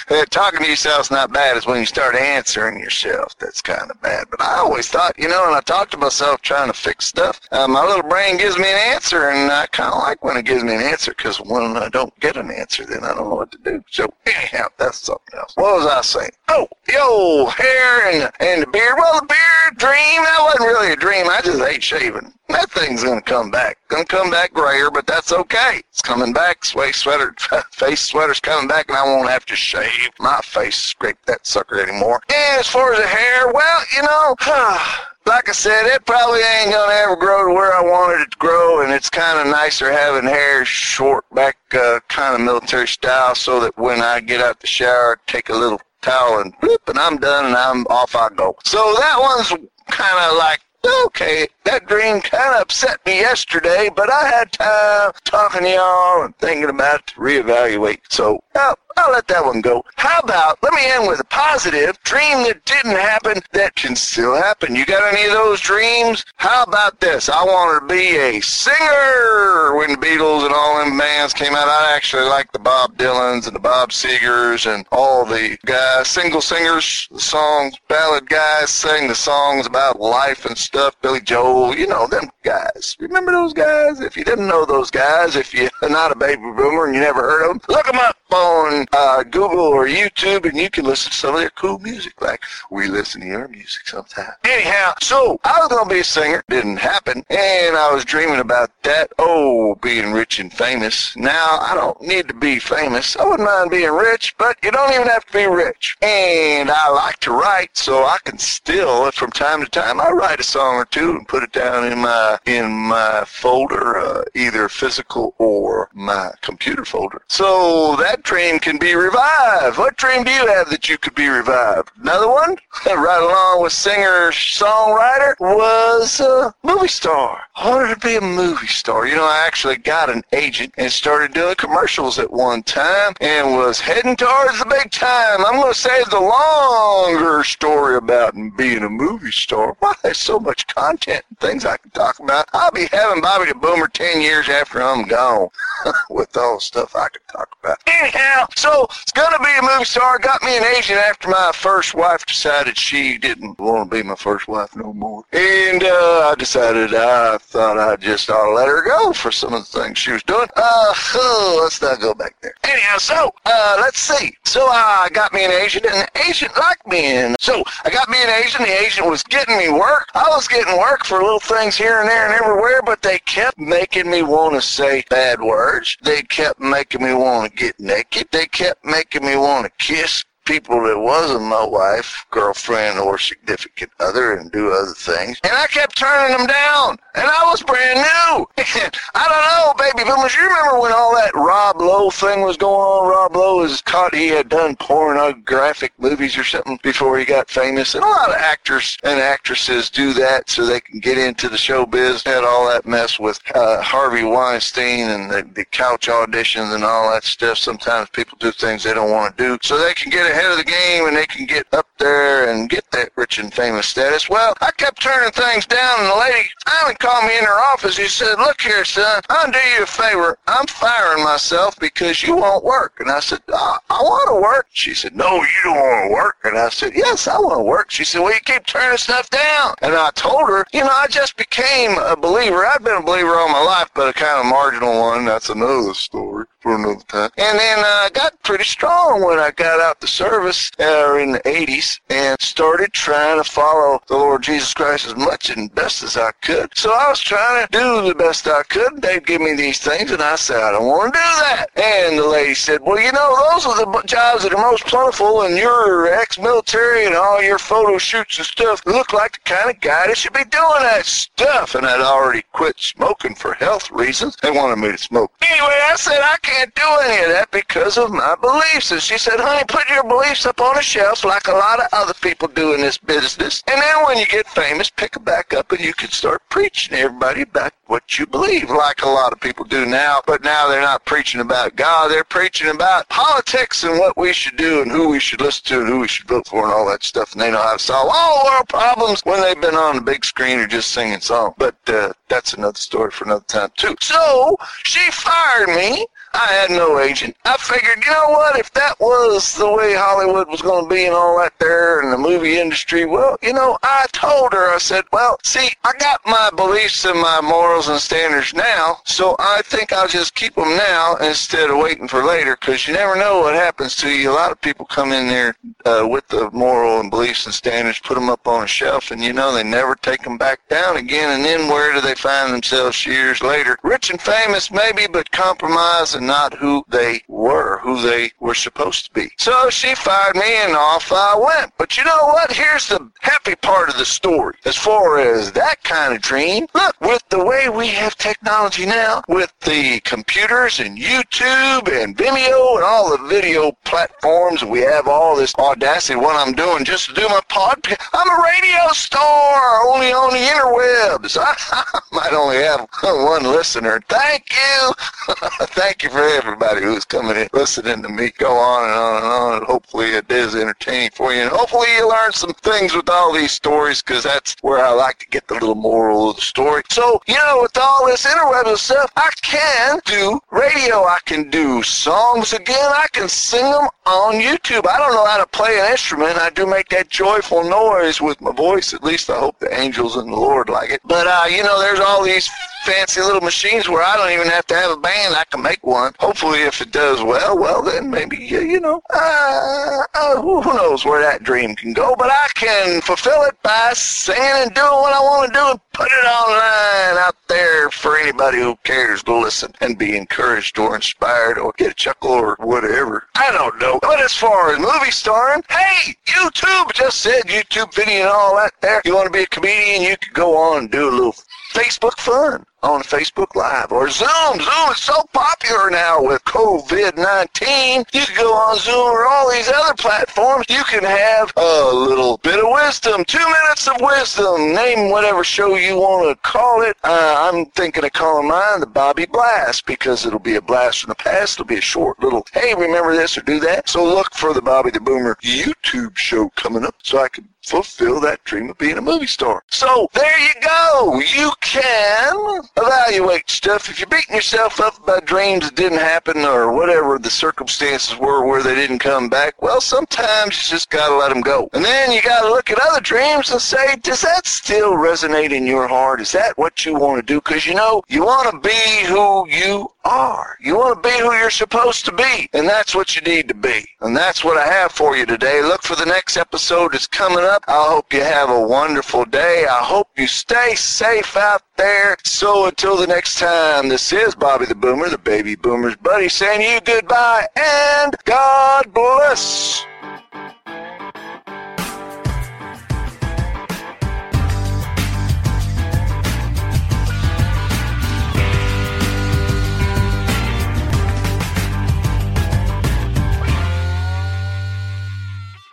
that 0.09 0.31
talking 0.31 0.61
to 0.61 0.69
yourself's 0.69 1.11
not 1.11 1.33
bad. 1.33 1.57
It's 1.57 1.67
when 1.67 1.81
you 1.81 1.87
start 1.87 2.15
answering 2.15 2.79
yourself 2.79 3.37
that's 3.39 3.63
kind 3.63 3.91
of 3.91 4.01
bad. 4.03 4.27
But 4.31 4.43
I 4.43 4.59
always 4.59 4.89
thought, 4.89 5.19
you 5.19 5.29
know, 5.29 5.45
when 5.45 5.55
I 5.55 5.61
talk 5.61 5.91
to 5.91 5.97
myself 5.97 6.41
trying 6.43 6.69
to 6.69 6.79
fix 6.79 7.07
stuff, 7.07 7.41
uh, 7.51 7.67
my 7.67 7.85
little 7.85 8.09
brain 8.09 8.37
gives 8.37 8.59
me 8.59 8.69
an 8.69 8.79
answer, 8.95 9.31
and 9.31 9.51
I 9.51 9.67
kind 9.67 9.93
of 9.93 10.01
like 10.01 10.23
when 10.23 10.37
it 10.37 10.45
gives 10.45 10.63
me 10.63 10.75
an 10.75 10.83
answer 10.83 11.13
because 11.17 11.39
when 11.39 11.77
I 11.77 11.89
don't 11.89 12.19
get 12.21 12.37
an 12.37 12.51
answer, 12.51 12.85
then 12.85 13.03
I 13.03 13.09
don't 13.15 13.29
know 13.29 13.37
what 13.37 13.53
to 13.53 13.59
do. 13.59 13.83
So 13.91 14.13
anyhow, 14.27 14.67
that's 14.79 14.99
something 14.99 15.39
else. 15.39 15.53
What 15.57 15.77
was 15.77 15.87
I 15.87 16.03
saying? 16.03 16.33
Oh, 16.49 16.69
yo, 16.89 17.47
hair 17.47 18.11
and 18.13 18.31
and 18.41 18.63
the 18.63 18.67
beard. 18.67 18.95
Well, 18.99 19.21
the 19.21 19.27
beard 19.27 19.79
dream 19.79 20.23
that 20.23 20.39
wasn't 20.43 20.67
really 20.67 20.93
a 20.93 20.97
dream. 20.97 21.29
I 21.29 21.41
just 21.43 21.61
hate 21.61 21.83
shaving. 21.83 22.33
That 22.49 22.71
thing's 22.71 23.03
gonna 23.03 23.23
come 23.23 23.51
back. 23.51 23.79
Gonna 23.93 24.07
come 24.07 24.31
back 24.31 24.55
grayer, 24.55 24.91
but 24.91 25.07
that's 25.07 25.35
okay. 25.35 25.83
It's 25.91 26.01
coming 26.01 26.33
back. 26.33 26.65
Face 26.65 26.97
sweater, 26.97 27.35
face 27.73 28.01
sweater's 28.01 28.41
coming 28.41 28.67
back, 28.67 28.89
and 28.89 28.97
I 28.97 29.05
won't 29.05 29.29
have 29.29 29.45
to 29.45 29.55
shave 29.55 30.09
my 30.19 30.41
face, 30.43 30.79
scrape 30.79 31.19
that 31.27 31.47
sucker 31.47 31.79
anymore. 31.79 32.23
And 32.31 32.59
as 32.59 32.67
far 32.67 32.95
as 32.95 32.99
the 33.01 33.07
hair, 33.07 33.53
well, 33.53 33.81
you 33.95 34.03
know, 34.03 34.35
like 35.27 35.51
I 35.51 35.53
said, 35.53 35.85
it 35.95 36.07
probably 36.07 36.41
ain't 36.41 36.73
gonna 36.73 36.95
ever 36.95 37.17
grow 37.17 37.47
to 37.47 37.53
where 37.53 37.75
I 37.75 37.83
wanted 37.83 38.23
it 38.23 38.31
to 38.31 38.39
grow, 38.39 38.83
and 38.83 38.91
it's 38.91 39.11
kind 39.11 39.39
of 39.39 39.53
nicer 39.53 39.93
having 39.93 40.27
hair 40.27 40.65
short 40.65 41.27
back, 41.35 41.59
uh, 41.75 42.01
kind 42.09 42.35
of 42.35 42.41
military 42.41 42.89
style, 42.89 43.35
so 43.35 43.61
that 43.61 43.77
when 43.77 44.01
I 44.01 44.21
get 44.21 44.41
out 44.41 44.61
the 44.61 44.67
shower, 44.67 45.21
take 45.27 45.51
a 45.51 45.55
little 45.55 45.83
towel 46.01 46.41
and 46.41 46.57
bloop, 46.61 46.89
and 46.89 46.99
I'm 46.99 47.19
done, 47.19 47.45
and 47.45 47.55
I'm 47.55 47.87
off 47.89 48.17
I 48.17 48.31
go. 48.31 48.57
So 48.65 48.95
that 49.01 49.21
one's 49.21 49.51
kind 49.91 50.19
of 50.19 50.39
like 50.39 50.61
okay, 51.07 51.47
that 51.65 51.87
dream 51.87 52.21
kind 52.21 52.55
of 52.55 52.63
upset 52.63 53.05
me 53.07 53.21
yesterday, 53.21 53.91
but 53.95 54.11
I 54.11 54.29
had 54.29 54.53
time 54.53 55.13
talking 55.25 55.63
to 55.63 55.71
y'all 55.71 56.25
and 56.25 56.37
thinking 56.39 56.71
about 56.71 57.01
it 57.01 57.07
to 57.09 57.15
reevaluate. 57.21 58.01
So, 58.09 58.43
oh, 58.55 58.75
I'll 58.97 59.13
let 59.13 59.27
that 59.29 59.45
one 59.45 59.61
go. 59.61 59.85
How 59.97 60.21
about, 60.21 60.59
let 60.63 60.73
me 60.73 60.83
end 60.85 61.09
with 61.09 61.21
a 61.21 61.25
positive 61.25 62.01
dream 62.03 62.45
that 62.45 62.65
didn't 62.65 62.97
happen 62.97 63.41
that 63.53 63.75
can 63.75 63.97
still 63.97 64.35
happen. 64.35 64.75
You 64.75 64.85
got 64.85 65.13
any 65.13 65.27
of 65.27 65.33
those 65.33 65.61
dreams? 65.61 66.25
How 66.37 66.65
about 66.65 67.01
this? 67.01 67.29
I 67.29 67.43
wanted 67.45 67.89
to 67.89 67.95
be 67.95 68.17
a 68.17 68.41
singer 68.41 69.77
when 69.77 69.93
the 69.93 69.99
Beatles 69.99 70.45
and 70.45 70.55
all 70.55 70.79
them 70.79 70.99
bands 70.99 71.33
came 71.33 71.55
out. 71.55 71.69
I 71.69 71.95
actually 71.95 72.29
like 72.29 72.53
the 72.53 72.59
Bob 72.59 72.97
Dylans 72.97 73.47
and 73.47 73.57
the 73.57 73.61
Bob 73.61 73.91
Segers 73.91 74.73
and 74.73 74.87
all 74.93 75.25
the 75.25 75.59
guys, 75.65 76.09
single 76.09 76.41
singers, 76.41 77.09
the 77.11 77.21
songs, 77.21 77.75
ballad 77.89 78.29
guys 78.29 78.71
sing 78.71 79.09
the 79.09 79.15
songs 79.15 79.67
about 79.67 80.01
life 80.01 80.45
and 80.45 80.57
stuff. 80.57 80.97
Billy 81.03 81.21
Joel, 81.21 81.77
you 81.77 81.87
know, 81.87 82.07
them 82.07 82.31
guys. 82.43 82.97
Remember 83.01 83.33
those 83.33 83.53
guys? 83.53 84.01
If 84.01 84.17
you 84.17 84.25
didn't 84.25 84.49
know 84.49 84.65
those 84.65 84.91
guys, 84.91 85.37
if 85.37 85.55
you're 85.55 85.71
not 85.83 86.13
a 86.13 86.17
baby 86.17 86.43
boomer 86.43 86.87
and 86.87 86.95
you 86.95 87.01
never 87.01 87.23
heard 87.23 87.51
of 87.51 87.61
them, 87.61 87.61
look 87.69 87.87
them 87.87 87.97
up 87.97 88.17
on 88.33 88.87
uh, 88.93 89.23
Google 89.25 89.61
or 89.61 89.87
YouTube 89.87 90.47
and 90.49 90.57
you 90.57 90.71
can 90.71 90.85
listen 90.85 91.11
to 91.11 91.17
some 91.17 91.35
of 91.35 91.41
their 91.41 91.51
cool 91.51 91.79
music 91.79 92.21
like 92.21 92.43
we 92.71 92.89
listen 92.89 93.21
to 93.21 93.27
your 93.27 93.49
music 93.49 93.87
sometimes. 93.87 94.35
Anyhow, 94.45 94.95
so 95.01 95.39
I 95.45 95.59
was 95.61 95.69
going 95.69 95.89
to 95.89 95.95
be 95.95 96.01
a 96.01 96.05
singer. 96.05 96.43
Didn't 96.49 96.79
happen. 96.79 97.25
And 97.31 97.77
I 97.77 97.93
was 97.93 98.05
dreaming 98.05 98.41
about 98.41 98.71
that. 98.83 99.13
Oh, 99.19 99.75
being 99.77 100.13
rich 100.13 100.39
and 100.39 100.53
famous. 100.53 101.17
Now, 101.17 101.59
I 101.61 101.75
don't 101.75 102.01
need 102.01 102.29
to 102.29 102.35
be 102.35 102.59
famous. 102.59 103.17
I 103.17 103.25
wouldn't 103.25 103.49
mind 103.49 103.71
being 103.71 103.93
rich, 103.93 104.35
but 104.39 104.57
you 104.63 104.71
don't 104.71 104.93
even 104.95 105.09
have 105.09 105.25
to 105.27 105.33
be 105.33 105.47
rich. 105.47 105.97
And 106.03 106.71
I 106.71 106.89
like 106.91 107.19
to 107.21 107.33
write, 107.33 107.77
so 107.77 108.05
I 108.05 108.19
can 108.25 108.39
still, 108.39 109.11
from 109.13 109.31
time 109.31 109.63
to 109.63 109.69
time, 109.69 110.01
I 110.01 110.11
write 110.11 110.41
a 110.41 110.45
song 110.45 110.77
or 110.77 110.85
two 110.85 111.11
and 111.13 111.29
put 111.29 111.43
it 111.43 111.53
down 111.53 111.91
in 111.91 111.99
my 111.99 112.39
in 112.47 112.71
my 112.71 113.25
folder, 113.27 113.99
uh, 113.99 114.25
either 114.35 114.69
physical 114.69 115.35
or 115.39 115.89
my 115.93 116.33
computer 116.41 116.85
folder. 116.85 117.23
So 117.29 117.97
that 117.97 118.22
dream 118.23 118.59
can 118.59 118.79
be 118.79 118.95
revived. 118.95 119.79
What 119.79 119.97
dream 119.97 120.25
do 120.25 120.31
you 120.31 120.47
have 120.47 120.71
that 120.71 120.89
you 120.89 120.99
could 120.99 121.15
be 121.15 121.29
revived? 121.29 121.91
Another 122.01 122.29
one, 122.29 122.57
right 122.87 123.23
along 123.23 123.63
with 123.63 123.73
singer 123.73 124.31
songwriter, 124.31 125.35
was 125.41 126.21
a 126.21 126.55
movie 126.63 126.89
star. 126.89 127.43
I 127.57 127.69
wanted 127.69 127.95
to 127.95 128.07
be 128.07 128.17
a 128.17 128.21
movie 128.21 128.67
star. 128.67 129.07
You 129.07 129.17
know, 129.17 129.25
I 129.25 129.45
actually 129.47 129.77
got 129.77 130.11
an 130.11 130.23
agent 130.33 130.75
and 130.79 130.91
started 130.91 131.35
doing 131.35 131.55
commercials 131.57 132.19
at 132.19 132.33
one 132.33 132.63
time 132.63 133.15
and 133.21 133.55
was 133.57 133.81
heading 133.81 134.17
towards 134.17 134.59
the 134.59 134.67
big 134.67 134.91
time. 134.91 135.45
I'm 135.45 135.61
going 135.61 135.73
to 135.73 135.79
save 135.79 136.09
the 136.11 136.21
longer 136.21 137.45
story 137.45 137.97
about 137.97 138.35
being 138.57 138.83
a 138.83 138.91
movie 138.91 139.33
star. 139.33 139.77
Why, 139.81 139.95
there's 140.03 140.19
so 140.19 140.39
much 140.39 140.67
content 140.67 141.25
and 141.29 141.39
things 141.39 141.65
I 141.65 141.77
can 141.77 141.91
talk 141.91 142.19
about. 142.19 142.49
I'll 142.53 142.71
be 142.71 142.87
having 142.91 143.23
Bobby 143.23 143.47
the 143.49 143.55
Boomer 143.55 143.89
10 143.89 144.21
years 144.21 144.49
after 144.49 144.83
I'm 144.83 145.07
gone 145.07 145.49
with 146.11 146.37
all 146.37 146.57
the 146.57 146.61
stuff 146.61 146.97
I 146.97 147.09
could 147.09 147.27
talk 147.31 147.57
about. 147.63 147.79
Anyhow, 148.15 148.47
so 148.57 148.87
it's 149.03 149.13
going 149.13 149.33
to 149.33 149.43
be 149.43 149.51
a 149.59 149.63
movie 149.63 149.85
star. 149.85 150.19
Got 150.19 150.43
me 150.43 150.57
an 150.57 150.65
agent 150.65 150.99
after 150.99 151.29
my 151.29 151.51
first 151.55 151.95
wife 151.95 152.27
decided 152.27 152.77
she 152.77 153.17
didn't 153.19 153.59
want 153.59 153.91
to 153.91 153.97
be 153.97 154.03
my 154.03 154.15
first 154.15 154.49
wife 154.49 154.75
no 154.77 154.93
more. 154.93 155.25
And 155.33 155.83
uh, 155.83 156.31
I 156.31 156.35
decided 156.39 156.95
I 156.95 157.39
thought 157.39 157.79
I 157.79 157.97
just 157.97 158.29
ought 158.29 158.47
to 158.47 158.55
let 158.55 158.69
her 158.69 158.85
go 158.85 159.13
for 159.13 159.33
some 159.33 159.55
of 159.55 159.71
the 159.71 159.81
things 159.81 159.99
she 159.99 160.13
was 160.13 160.23
doing. 160.25 160.49
Uh, 160.57 160.95
oh, 161.15 161.61
let's 161.63 161.81
not 161.81 162.01
go 162.01 162.13
back 162.15 162.37
there. 162.43 162.55
Anyhow, 162.65 162.99
so 162.99 163.35
uh, 163.47 163.79
let's 163.81 163.99
see. 163.99 164.37
So 164.45 164.67
I 164.67 165.09
got 165.13 165.33
me 165.33 165.45
an 165.45 165.51
agent, 165.51 165.87
and 165.87 165.95
the 165.95 166.29
agent 166.29 166.53
liked 166.59 166.87
me. 166.87 167.05
And 167.17 167.37
so 167.41 167.65
I 167.85 167.91
got 167.91 168.09
me 168.09 168.23
an 168.23 168.31
agent. 168.31 168.67
The 168.67 168.83
agent 168.85 169.09
was 169.09 169.23
getting 169.23 169.57
me 169.57 169.71
work. 169.71 170.09
I 170.15 170.29
was 170.29 170.49
getting 170.49 170.77
work 170.79 171.05
for 171.05 171.23
little 171.23 171.41
things 171.41 171.77
here 171.77 172.01
and 172.01 172.09
there 172.09 172.27
and 172.27 172.35
everywhere, 172.35 172.83
but 172.85 173.01
they 173.01 173.19
kept 173.21 173.59
making 173.59 174.11
me 174.11 174.23
want 174.23 174.55
to 174.55 174.61
say 174.61 175.05
bad 175.09 175.41
words. 175.41 175.97
They 176.03 176.23
kept 176.23 176.61
making 176.61 177.03
me 177.03 177.15
want 177.15 177.51
to 177.51 177.57
get. 177.57 177.81
They 177.93 178.47
kept 178.47 178.85
making 178.85 179.27
me 179.27 179.37
want 179.37 179.67
to 179.67 179.71
kiss 179.85 180.25
people 180.53 180.83
that 180.83 180.99
wasn't 180.99 181.43
my 181.43 181.65
wife, 181.65 182.27
girlfriend, 182.31 182.99
or 182.99 183.17
significant 183.17 183.91
other 184.01 184.37
and 184.37 184.53
do 184.53 184.71
other 184.71 184.93
things. 184.93 185.41
And 185.45 185.53
I 185.55 185.67
kept 185.67 185.97
turning 185.97 186.37
them 186.37 186.47
down. 186.47 186.99
And 187.15 187.27
I 187.27 187.45
was 187.45 187.63
brand 187.63 187.99
new. 187.99 188.47
I 189.15 189.29
don't 189.29 189.45
know, 189.51 189.75
baby 189.79 190.09
boomers. 190.09 190.35
You 190.35 190.45
remember 190.45 190.81
when 190.81 190.93
all 190.93 191.15
that 191.15 191.35
Rob 191.35 191.81
Lowe 191.81 192.11
thing 192.11 192.41
was 192.41 192.57
going 192.57 192.75
on? 192.75 193.09
Rob 193.09 193.37
Lowe 193.37 193.59
was 193.59 193.83
caught. 193.83 194.15
He 194.15 194.29
had 194.29 194.49
done 194.49 194.77
pornographic 194.77 195.93
movies 195.99 196.39
or 196.39 196.45
something 196.45 196.79
before 196.83 197.19
he 197.19 197.27
got 197.27 197.51
famous. 197.51 197.95
And 197.95 198.05
a 198.05 198.07
lot 198.07 198.31
of 198.31 198.37
actors 198.37 198.97
and 199.05 199.21
actresses 199.21 199.91
do 199.91 200.15
that 200.15 200.49
so 200.49 200.65
they 200.65 200.81
can 200.81 201.01
get 201.01 201.19
into 201.19 201.51
the 201.51 201.57
showbiz. 201.57 202.25
Had 202.25 202.45
all 202.45 202.67
that 202.69 202.87
mess 202.87 203.19
with 203.19 203.41
uh, 203.55 203.83
Harvey 203.83 204.25
Weinstein 204.25 205.09
and 205.09 205.31
the, 205.31 205.47
the 205.55 205.67
couch 205.67 206.09
auditions 206.09 206.75
and 206.75 206.85
all 206.85 207.11
that 207.13 207.25
stuff. 207.25 207.59
Sometimes 207.59 208.09
people 208.11 208.39
do 208.39 208.53
things 208.53 208.85
they 208.85 208.95
don't 208.95 209.11
want 209.11 209.37
to 209.37 209.45
do 209.45 209.59
so 209.63 209.79
they 209.79 209.93
can 209.93 210.11
get 210.11 210.31
ahead 210.31 210.42
of 210.51 210.59
the 210.59 210.65
game 210.65 211.07
and 211.07 211.17
they 211.17 211.27
can 211.27 211.47
get 211.47 211.67
up 211.73 211.87
there 211.99 212.51
and 212.51 212.69
get 212.69 212.91
that 212.93 213.11
rich 213.17 213.39
and 213.39 213.53
famous 213.53 213.87
status. 213.87 214.29
Well, 214.29 214.55
I 214.61 214.71
kept 214.73 215.03
turning 215.03 215.33
things 215.33 215.67
down 215.67 216.01
and 216.01 216.09
the 216.09 216.17
lady 216.17 216.49
finally 216.67 216.97
called 216.97 217.27
me 217.27 217.39
in 217.39 217.45
her 217.45 217.61
office. 217.73 217.97
He 217.97 218.09
said, 218.09 218.37
look 218.39 218.61
here, 218.61 218.85
son, 218.85 219.23
I'll 219.29 219.51
do 219.51 219.59
you 219.59 219.83
a 219.83 219.87
favor. 219.87 220.39
I'm 220.47 220.67
firing 220.67 221.25
myself 221.25 221.79
because 221.79 222.23
you 222.23 222.37
won't 222.37 222.65
work. 222.65 222.95
And 223.01 223.11
I 223.11 223.21
said, 223.21 223.41
I, 223.49 223.79
I 223.91 224.03
want 224.03 224.29
to 224.29 224.43
work. 224.43 224.67
She 224.73 224.95
said, 224.95 225.15
no, 225.15 225.37
you 225.37 225.61
don't 225.65 225.77
want 225.77 226.09
to 226.09 226.13
work. 226.13 226.37
And 226.45 226.59
I 226.59 226.69
said, 226.69 226.93
yes, 226.95 227.29
I 227.29 227.39
want 227.39 227.59
to 227.59 227.65
work. 227.65 227.91
She 227.91 228.05
said, 228.05 228.21
well, 228.21 228.35
you 228.35 228.41
keep 228.41 228.67
turning 228.67 228.99
stuff 228.99 229.31
down. 229.31 229.75
And 229.83 229.95
I 229.95 230.11
told 230.11 230.49
her, 230.49 230.65
you 230.73 230.81
know, 230.81 230.91
I 230.93 231.07
just 231.09 231.37
became 231.37 231.99
a 231.99 232.17
believer. 232.17 232.67
I've 232.67 232.83
been 232.83 232.97
a 232.97 233.03
believer 233.03 233.35
all 233.35 233.49
my 233.49 233.63
life, 233.63 233.91
but 233.95 234.09
a 234.09 234.13
kind 234.13 234.41
of 234.41 234.47
marginal 234.47 234.99
one. 235.01 235.25
That's 235.25 235.51
another 235.51 235.95
story 235.95 236.47
for 236.61 236.75
another 236.77 237.03
time. 237.09 237.31
And 237.37 237.59
then 237.59 237.79
uh, 237.79 238.03
I 238.03 238.07
uh, 238.07 238.11
got 238.11 238.43
pretty 238.43 238.65
strong 238.65 239.25
when 239.25 239.39
I 239.39 239.51
got 239.51 239.81
out 239.81 240.01
the 240.01 240.07
service 240.23 240.71
uh, 240.79 241.17
in 241.17 241.33
the 241.33 241.41
80s 241.41 241.99
and 242.09 242.41
started 242.41 242.93
trying 242.93 243.43
to 243.43 243.51
follow 243.51 244.01
the 244.07 244.15
Lord 244.15 244.43
Jesus 244.45 244.73
Christ 244.73 245.07
as 245.07 245.17
much 245.17 245.51
and 245.51 245.75
best 245.75 246.05
as 246.05 246.17
I 246.17 246.31
could. 246.43 246.71
So 246.77 246.93
I 246.93 247.09
was 247.09 247.19
trying 247.19 247.67
to 247.67 247.73
do 247.73 248.09
the 248.09 248.15
best 248.15 248.47
I 248.47 248.63
could. 248.63 249.03
They'd 249.03 249.27
give 249.27 249.41
me 249.41 249.55
these 249.57 249.81
things, 249.81 250.13
and 250.13 250.23
I 250.23 250.37
said, 250.37 250.63
I 250.63 250.73
don't 250.73 250.87
want 250.87 251.13
to 251.13 251.19
do 251.19 251.25
that. 251.25 251.67
And 251.75 252.19
the 252.19 252.29
lady 252.29 252.55
said, 252.55 252.83
Well, 252.83 253.01
you 253.01 253.11
know, 253.11 253.37
those 253.51 253.67
are 253.67 253.85
the 253.85 254.03
jobs 254.07 254.45
that 254.45 254.55
are 254.55 254.71
most 254.71 254.85
plentiful, 254.87 255.43
and 255.43 255.57
you're 255.57 256.07
ex-military, 256.13 257.07
and 257.07 257.17
all 257.17 257.43
your 257.43 257.59
photo 257.59 257.99
shoots 257.99 258.39
and 258.39 258.47
stuff 258.47 258.83
look 258.87 259.13
like 259.13 259.33
the 259.33 259.51
kind 259.51 259.71
of 259.71 259.81
guy 259.81 260.07
that 260.07 260.17
should 260.17 260.35
be 260.35 260.45
doing 260.45 260.83
that 260.83 261.05
stuff. 261.05 261.75
And 261.75 261.85
I'd 261.85 262.01
already 262.01 262.43
quit 262.53 262.79
smoking 262.79 263.35
for 263.35 263.55
health 263.55 263.91
reasons. 263.91 264.37
They 264.41 264.53
wanted 264.53 264.77
me 264.77 264.93
to 264.93 264.99
smoke. 264.99 265.33
Anyway, 265.51 265.81
I 265.85 265.97
said, 265.97 266.21
I 266.23 266.37
can't 266.43 266.73
do 266.75 266.89
any 267.03 267.25
of 267.25 267.31
that 267.31 267.51
because 267.51 267.99
of 267.99 268.13
my 268.13 268.37
beliefs. 268.41 268.93
And 268.93 269.03
she 269.03 269.19
said, 269.19 269.41
honey, 269.41 269.65
put 269.67 269.89
your 269.89 270.05
beliefs 270.13 270.45
up 270.45 270.61
on 270.61 270.77
a 270.77 270.83
shelf 270.83 271.25
like 271.25 271.49
a 271.49 271.53
lot 271.53 271.81
of 271.81 271.87
other 271.95 272.13
people 272.13 272.47
do 272.47 272.75
in 272.75 272.83
this 272.83 272.99
business. 272.99 273.63
And 273.67 273.81
then 273.81 274.05
when 274.05 274.19
you 274.19 274.27
get 274.27 274.47
famous, 274.47 274.91
pick 274.91 275.13
them 275.13 275.25
back 275.25 275.55
up 275.55 275.73
and 275.73 275.81
you 275.81 275.95
can 275.95 276.11
start 276.11 276.43
preaching 276.51 276.99
everybody 276.99 277.43
about 277.43 277.73
what 277.87 278.19
you 278.19 278.27
believe, 278.27 278.69
like 278.69 279.03
a 279.03 279.09
lot 279.09 279.33
of 279.33 279.41
people 279.41 279.65
do 279.65 279.87
now. 279.87 280.21
But 280.27 280.45
now 280.45 280.69
they're 280.69 280.83
not 280.83 281.07
preaching 281.07 281.41
about 281.41 281.77
God. 281.77 282.11
They're 282.11 282.25
preaching 282.25 282.69
about 282.69 283.09
politics 283.09 283.85
and 283.85 283.99
what 283.99 284.19
we 284.19 284.35
should 284.35 284.57
do 284.57 284.83
and 284.83 284.91
who 284.91 285.09
we 285.09 285.19
should 285.19 285.41
listen 285.41 285.65
to 285.67 285.81
and 285.81 285.89
who 285.89 286.01
we 286.01 286.09
should 286.09 286.29
vote 286.29 286.47
for 286.47 286.65
and 286.65 286.73
all 286.75 286.87
that 286.91 287.05
stuff. 287.05 287.33
And 287.33 287.41
they 287.41 287.51
know 287.51 287.63
how 287.63 287.77
to 287.77 287.83
solve 287.83 288.11
all 288.13 288.45
world 288.45 288.69
problems 288.69 289.23
when 289.25 289.41
they've 289.41 289.61
been 289.63 289.77
on 289.77 289.97
the 289.97 290.03
big 290.03 290.27
screen 290.27 290.59
or 290.59 290.67
just 290.67 290.91
singing 290.91 291.21
songs. 291.21 291.55
But 291.57 291.77
uh, 291.87 292.13
that's 292.29 292.53
another 292.53 292.79
story 292.79 293.11
for 293.13 293.25
another 293.25 293.45
time, 293.49 293.71
too. 293.77 293.97
So 294.01 294.59
she 294.85 295.11
fired 295.11 295.71
me 295.71 296.07
I 296.35 296.47
had 296.53 296.71
no 296.71 296.99
agent. 296.99 297.37
I 297.45 297.57
figured, 297.59 298.05
you 298.05 298.13
know 298.13 298.31
what, 298.31 298.59
if 298.59 298.73
that 298.73 298.99
was 299.01 299.55
the 299.55 299.71
way 299.71 299.95
Hollywood 299.95 300.49
was 300.49 300.63
going 300.63 300.85
to 300.85 300.95
be 300.95 301.05
and 301.05 301.15
all 301.15 301.39
that 301.39 301.59
there 301.59 302.03
in 302.03 302.11
the 302.11 302.19
movie 302.19 302.59
industry, 302.59 303.05
well, 303.05 303.37
you 303.43 303.53
know, 303.53 303.79
I 303.83 304.07
told 304.13 304.53
her, 304.53 304.71
I 304.73 304.79
said, 304.79 305.05
well, 305.13 305.39
see, 305.45 305.71
I 305.85 305.93
got 305.99 306.21
my 306.25 306.51
beliefs 306.57 307.05
and 307.05 307.21
my 307.21 307.41
morals 307.43 307.89
and 307.89 308.01
standards 308.01 308.55
now, 308.55 308.99
so 309.05 309.37
I 309.39 309.63
think 309.65 309.93
I'll 309.93 310.09
just 310.09 310.35
keep 310.35 310.55
them 310.55 310.77
now 310.77 311.17
instead 311.17 311.71
of 311.71 311.77
waiting 311.79 312.09
for 312.09 312.25
later, 312.25 312.57
because 312.59 312.87
you 312.87 312.95
never 312.95 313.17
know 313.17 313.41
what 313.41 313.55
happens 313.55 313.95
to 313.97 314.09
you. 314.09 314.31
A 314.31 314.33
lot 314.33 314.53
of 314.53 314.61
people 314.61 314.87
come 314.87 315.13
in 315.13 315.27
there 315.27 315.55
uh, 315.85 316.07
with 316.09 316.27
the 316.29 316.51
moral 316.53 317.01
and 317.01 317.11
beliefs 317.11 317.45
and 317.45 317.55
standards, 317.55 317.99
put 317.99 318.15
them 318.15 318.31
up 318.31 318.47
on 318.49 318.65
a 318.65 318.67
shelf, 318.67 319.11
and 319.11 319.23
you 319.23 319.33
know, 319.33 319.53
they 319.53 319.65
never 319.65 319.95
take 319.97 320.23
them 320.23 320.39
back 320.39 320.67
down 320.69 320.97
again, 320.97 321.31
and 321.31 321.45
then 321.45 321.69
where 321.69 321.93
do 321.93 322.01
they 322.01 322.15
find 322.15 322.53
themselves 322.53 323.05
years 323.05 323.43
later? 323.43 323.77
Rich 323.83 324.11
and 324.11 324.21
famous, 324.21 324.71
maybe, 324.71 325.07
but 325.07 325.31
compromised 325.31 326.22
not 326.27 326.55
who 326.55 326.85
they 326.89 327.23
were, 327.29 327.79
who 327.79 328.01
they 328.01 328.31
were 328.41 328.55
supposed 328.55 329.07
to 329.07 329.13
be. 329.13 329.31
So 329.39 329.71
she 329.71 329.95
fired 329.95 330.37
me 330.37 330.55
and 330.65 330.75
off 330.75 331.13
I 331.13 331.37
went. 331.37 331.73
But 331.79 331.97
you 331.97 332.05
know 332.05 332.27
what? 332.27 332.53
Here's 332.53 332.89
the 332.89 333.11
happy 333.21 333.55
part 333.57 333.89
of 333.89 333.97
the 333.97 334.05
story. 334.05 334.57
As 334.65 334.77
far 334.77 335.19
as 335.19 335.53
that 335.53 335.83
kind 335.83 336.15
of 336.15 336.23
dream, 336.23 336.67
look, 336.75 337.01
with 337.01 337.23
the 337.29 337.45
way 337.45 337.69
we 337.69 337.89
have 337.89 338.17
technology 338.17 338.87
now, 338.87 339.23
with 339.29 339.53
the 339.61 340.01
computers 340.01 340.81
and 340.81 340.97
YouTube 340.97 341.89
and 341.89 342.17
Vimeo 342.17 342.77
and 342.77 342.85
all 342.85 343.11
the 343.11 343.29
video 343.29 343.73
platforms, 343.85 344.65
we 344.65 344.81
have 344.81 345.09
all 345.09 345.37
this 345.37 345.55
audacity, 345.57 346.17
what 346.17 346.37
I'm 346.37 346.55
doing 346.55 346.85
just 346.85 347.09
to 347.09 347.15
do 347.15 347.29
my 347.29 347.41
podcast. 347.49 348.07
I'm 348.13 348.31
a 348.31 348.43
radio 348.43 348.93
star, 348.93 349.83
only 349.89 350.13
on 350.13 350.33
the 350.33 350.39
interwebs. 350.39 351.37
I, 351.39 351.55
I 351.95 352.01
might 352.13 352.33
only 352.33 352.57
have 352.57 352.87
one 353.03 353.45
listener. 353.45 354.01
Thank 354.09 354.51
you. 354.51 354.93
Thank 355.69 356.03
you 356.03 356.11
for 356.13 356.23
everybody 356.23 356.83
who's 356.83 357.07
coming 357.07 357.37
in, 357.37 357.49
listening 357.55 358.03
to 358.03 358.09
me 358.09 358.31
go 358.37 358.53
on 358.55 358.85
and 358.85 358.93
on 358.93 359.17
and 359.17 359.25
on. 359.25 359.57
And 359.59 359.67
Hopefully 359.67 360.11
it 360.11 360.31
is 360.31 360.55
entertaining 360.55 361.11
for 361.11 361.33
you. 361.33 361.41
And 361.41 361.51
hopefully 361.51 361.87
you 361.97 362.09
learn 362.09 362.33
some 362.33 362.53
things 362.53 362.95
with 362.95 363.09
all 363.09 363.33
these 363.33 363.53
stories 363.53 364.03
because 364.03 364.23
that's 364.23 364.55
where 364.61 364.85
I 364.85 364.91
like 364.91 365.19
to 365.21 365.27
get 365.29 365.49
the 365.49 365.55
little 365.55 365.75
moral 365.75 366.31
of 366.31 366.37
the 366.37 366.43
story. 366.43 366.83
So, 366.91 367.23
you 367.27 367.35
know, 367.35 367.61
with 367.63 367.77
all 367.79 368.07
this 368.07 368.27
interweb 368.27 368.77
stuff, 368.77 369.11
I 369.17 369.31
can 369.41 370.01
do 370.05 370.39
radio. 370.51 371.05
I 371.05 371.19
can 371.25 371.49
do 371.49 371.83
songs 371.83 372.53
again. 372.53 372.91
I 372.95 373.07
can 373.13 373.29
sing 373.29 373.65
them 373.65 373.89
on 374.05 374.35
YouTube. 374.35 374.87
I 374.87 374.99
don't 374.99 375.15
know 375.15 375.25
how 375.25 375.39
to 375.39 375.47
play 375.47 375.81
an 375.81 375.91
instrument. 375.91 376.37
I 376.37 376.51
do 376.51 376.67
make 376.67 376.91
that 376.91 377.09
joyful 377.09 377.65
noise 377.65 378.21
with 378.21 378.41
my 378.43 378.53
voice. 378.53 378.93
At 378.93 379.03
least 379.03 379.31
I 379.31 379.39
hope 379.39 379.59
the 379.59 379.73
angels 379.81 380.17
and 380.17 380.31
the 380.31 380.37
Lord 380.37 380.69
like 380.69 380.91
it. 380.91 381.01
But, 381.05 381.27
uh, 381.27 381.47
you 381.49 381.63
know, 381.63 381.81
there's 381.81 382.01
all 382.01 382.23
these 382.23 382.51
fancy 382.85 383.21
little 383.21 383.41
machines 383.41 383.89
where 383.89 384.03
I 384.03 384.17
don't 384.17 384.33
even 384.33 384.49
have 384.49 384.67
to 384.67 384.75
have 384.75 384.91
a 384.91 384.97
band. 384.97 385.35
I 385.35 385.45
can 385.45 385.63
make 385.63 385.85
one. 385.85 386.02
Hopefully, 386.19 386.63
if 386.63 386.81
it 386.81 386.93
does 386.93 387.23
well, 387.23 387.59
well, 387.59 387.83
then 387.83 388.11
maybe, 388.11 388.37
you 388.37 388.81
know, 388.81 389.03
uh, 389.13 390.03
uh, 390.15 390.43
who 390.43 390.63
knows 390.75 391.05
where 391.05 391.21
that 391.21 391.43
dream 391.43 391.75
can 391.75 391.93
go. 391.93 392.15
But 392.17 392.31
I 392.31 392.49
can 392.55 393.01
fulfill 393.01 393.43
it 393.43 393.61
by 393.63 393.93
singing 393.95 394.41
and 394.43 394.75
doing 394.75 394.87
what 394.87 395.13
I 395.13 395.21
want 395.21 395.53
to 395.53 395.59
do 395.59 395.67
and 395.71 395.81
put 395.93 396.09
it 396.11 396.25
online 396.27 397.19
out 397.19 397.37
there 397.49 397.91
for 397.91 398.19
anybody 398.19 398.59
who 398.59 398.77
cares 398.85 399.23
to 399.25 399.37
listen 399.37 399.73
and 399.81 399.99
be 399.99 400.17
encouraged 400.17 400.79
or 400.79 400.95
inspired 400.95 401.59
or 401.59 401.73
get 401.77 401.93
a 401.93 401.95
chuckle 401.95 402.31
or 402.31 402.57
whatever. 402.61 403.29
I 403.35 403.53
don't 403.53 403.79
know. 403.81 403.99
But 404.01 404.21
as 404.21 404.33
far 404.35 404.73
as 404.73 404.79
movie 404.79 405.11
starring, 405.11 405.63
hey, 405.69 406.15
YouTube 406.27 406.93
just 406.95 407.21
said 407.21 407.43
YouTube 407.45 407.95
video 407.95 408.23
and 408.23 408.29
all 408.29 408.57
that 408.57 408.73
there. 408.81 409.03
You 409.05 409.15
want 409.15 409.27
to 409.27 409.33
be 409.33 409.45
a 409.45 409.47
comedian, 409.47 410.03
you 410.03 410.17
could 410.17 410.33
go 410.33 410.57
on 410.57 410.79
and 410.79 410.91
do 410.91 411.09
a 411.09 411.11
little 411.11 411.35
Facebook 411.73 412.19
fun 412.19 412.65
on 412.83 413.01
Facebook 413.03 413.55
Live 413.55 413.93
or 413.93 414.11
Zoom. 414.11 414.29
Zoom 414.61 414.91
is 414.91 414.99
so 414.99 415.23
popular 415.33 415.91
now 415.91 416.23
with 416.23 416.45
COVID-19. 416.45 418.05
You 418.13 418.27
can 418.27 418.37
go 418.37 418.53
on 418.53 418.79
Zoom 418.79 418.95
or 418.95 419.27
all 419.27 419.51
these 419.51 419.69
other 419.69 419.95
platforms. 419.95 420.67
You 420.69 420.83
can 420.85 421.05
have 421.05 421.53
a 421.57 421.95
little 421.95 422.39
bit 422.39 422.59
of 422.59 422.71
wisdom, 422.71 423.25
two 423.25 423.39
minutes 423.39 423.89
of 423.89 423.97
wisdom. 424.01 424.75
Name 424.75 425.11
whatever 425.11 425.45
show 425.45 425.77
you 425.77 425.97
want 425.97 426.29
to 426.29 426.49
call 426.49 426.83
it. 426.83 426.97
Uh, 427.05 427.51
I'm 427.51 427.67
thinking 427.67 428.05
of 428.05 428.13
calling 428.13 428.49
mine 428.49 428.81
the 428.81 428.87
Bobby 428.87 429.27
Blast 429.27 429.87
because 429.87 430.27
it'll 430.27 430.41
be 430.41 430.57
a 430.57 430.63
blast 430.63 431.03
from 431.03 431.09
the 431.09 431.15
past. 431.15 431.55
It'll 431.55 431.67
be 431.67 431.77
a 431.77 431.81
short 431.81 432.21
little, 432.21 432.45
hey, 432.53 432.75
remember 432.75 433.15
this 433.15 433.39
or 433.39 433.43
do 433.43 433.61
that. 433.61 433.89
So 433.89 434.05
look 434.05 434.35
for 434.35 434.53
the 434.53 434.63
Bobby 434.63 434.91
the 434.91 435.01
Boomer 435.01 435.37
YouTube 435.43 436.17
show 436.17 436.51
coming 436.51 436.85
up 436.85 436.97
so 437.03 437.23
I 437.23 437.29
can 437.29 437.49
fulfill 437.63 438.21
that 438.21 438.43
dream 438.45 438.71
of 438.71 438.79
being 438.79 438.99
a 438.99 439.03
movie 439.03 439.27
star. 439.27 439.63
So 439.71 440.09
there 440.13 440.39
you 440.41 440.55
go. 440.61 441.21
You 441.21 441.53
can 441.61 442.63
evaluate 442.77 443.49
stuff. 443.49 443.89
If 443.89 443.99
you're 443.99 444.09
beating 444.09 444.35
yourself 444.35 444.81
up 444.81 444.99
about 445.03 445.25
dreams 445.25 445.65
that 445.65 445.77
didn't 445.77 445.99
happen 445.99 446.39
or 446.39 446.73
whatever 446.73 447.19
the 447.19 447.31
circumstances 447.31 448.19
were 448.19 448.47
where 448.47 448.63
they 448.63 448.75
didn't 448.75 448.99
come 448.99 449.29
back, 449.29 449.61
well, 449.63 449.81
sometimes 449.81 450.57
you 450.57 450.77
just 450.77 450.91
got 450.91 451.09
to 451.09 451.17
let 451.17 451.29
them 451.29 451.41
go. 451.41 451.69
And 451.73 451.85
then 451.85 452.13
you 452.13 452.21
got 452.23 452.43
to 452.43 452.49
look 452.49 452.71
at 452.71 452.81
other 452.83 453.01
dreams 453.01 453.51
and 453.51 453.61
say, 453.61 453.97
does 454.03 454.23
that 454.23 454.47
still 454.47 454.93
resonate 454.93 455.53
in 455.53 455.67
your 455.67 455.87
heart? 455.87 456.21
Is 456.21 456.33
that 456.33 456.59
what 456.59 456.85
you 456.85 456.95
want 456.95 457.21
to 457.21 457.33
do? 457.33 457.41
Because 457.41 457.67
you 457.67 457.75
know, 457.75 458.03
you 458.09 458.25
want 458.25 458.51
to 458.51 458.69
be 458.69 459.07
who 459.07 459.49
you 459.49 459.91
are. 460.05 460.57
You 460.61 460.77
want 460.77 461.03
to 461.03 461.09
be 461.09 461.17
who 461.19 461.33
you're 461.33 461.51
supposed 461.51 462.05
to 462.07 462.13
be. 462.13 462.49
And 462.53 462.69
that's 462.69 462.95
what 462.95 463.15
you 463.15 463.23
need 463.23 463.49
to 463.49 463.55
be. 463.55 463.85
And 464.01 464.17
that's 464.17 464.43
what 464.45 464.59
I 464.59 464.67
have 464.67 464.93
for 464.93 465.17
you 465.17 465.27
today. 465.27 465.63
Look 465.63 465.83
for 465.83 465.95
the 465.95 466.07
next 466.07 466.37
episode 466.37 466.93
that's 466.93 467.07
coming 467.07 467.45
up. 467.45 467.52
I 467.69 467.87
hope 467.89 468.13
you 468.13 468.23
have 468.23 468.51
a 468.51 468.61
wonderful 468.61 469.25
day. 469.25 469.67
I 469.69 469.83
hope 469.85 470.09
you 470.17 470.27
stay 470.27 470.75
safe 470.75 471.37
out 471.37 471.63
there. 471.77 472.17
So 472.25 472.67
until 472.67 472.97
the 472.97 473.07
next 473.07 473.39
time, 473.39 473.89
this 473.89 474.13
is 474.13 474.35
Bobby 474.35 474.67
the 474.67 474.75
Boomer, 474.75 475.09
the 475.09 475.19
baby 475.19 475.55
boomer's 475.55 475.97
buddy, 475.97 476.29
saying 476.29 476.63
you 476.63 476.81
goodbye 476.81 477.47
and 477.57 478.17
God 478.25 478.93
bless. 478.95 479.85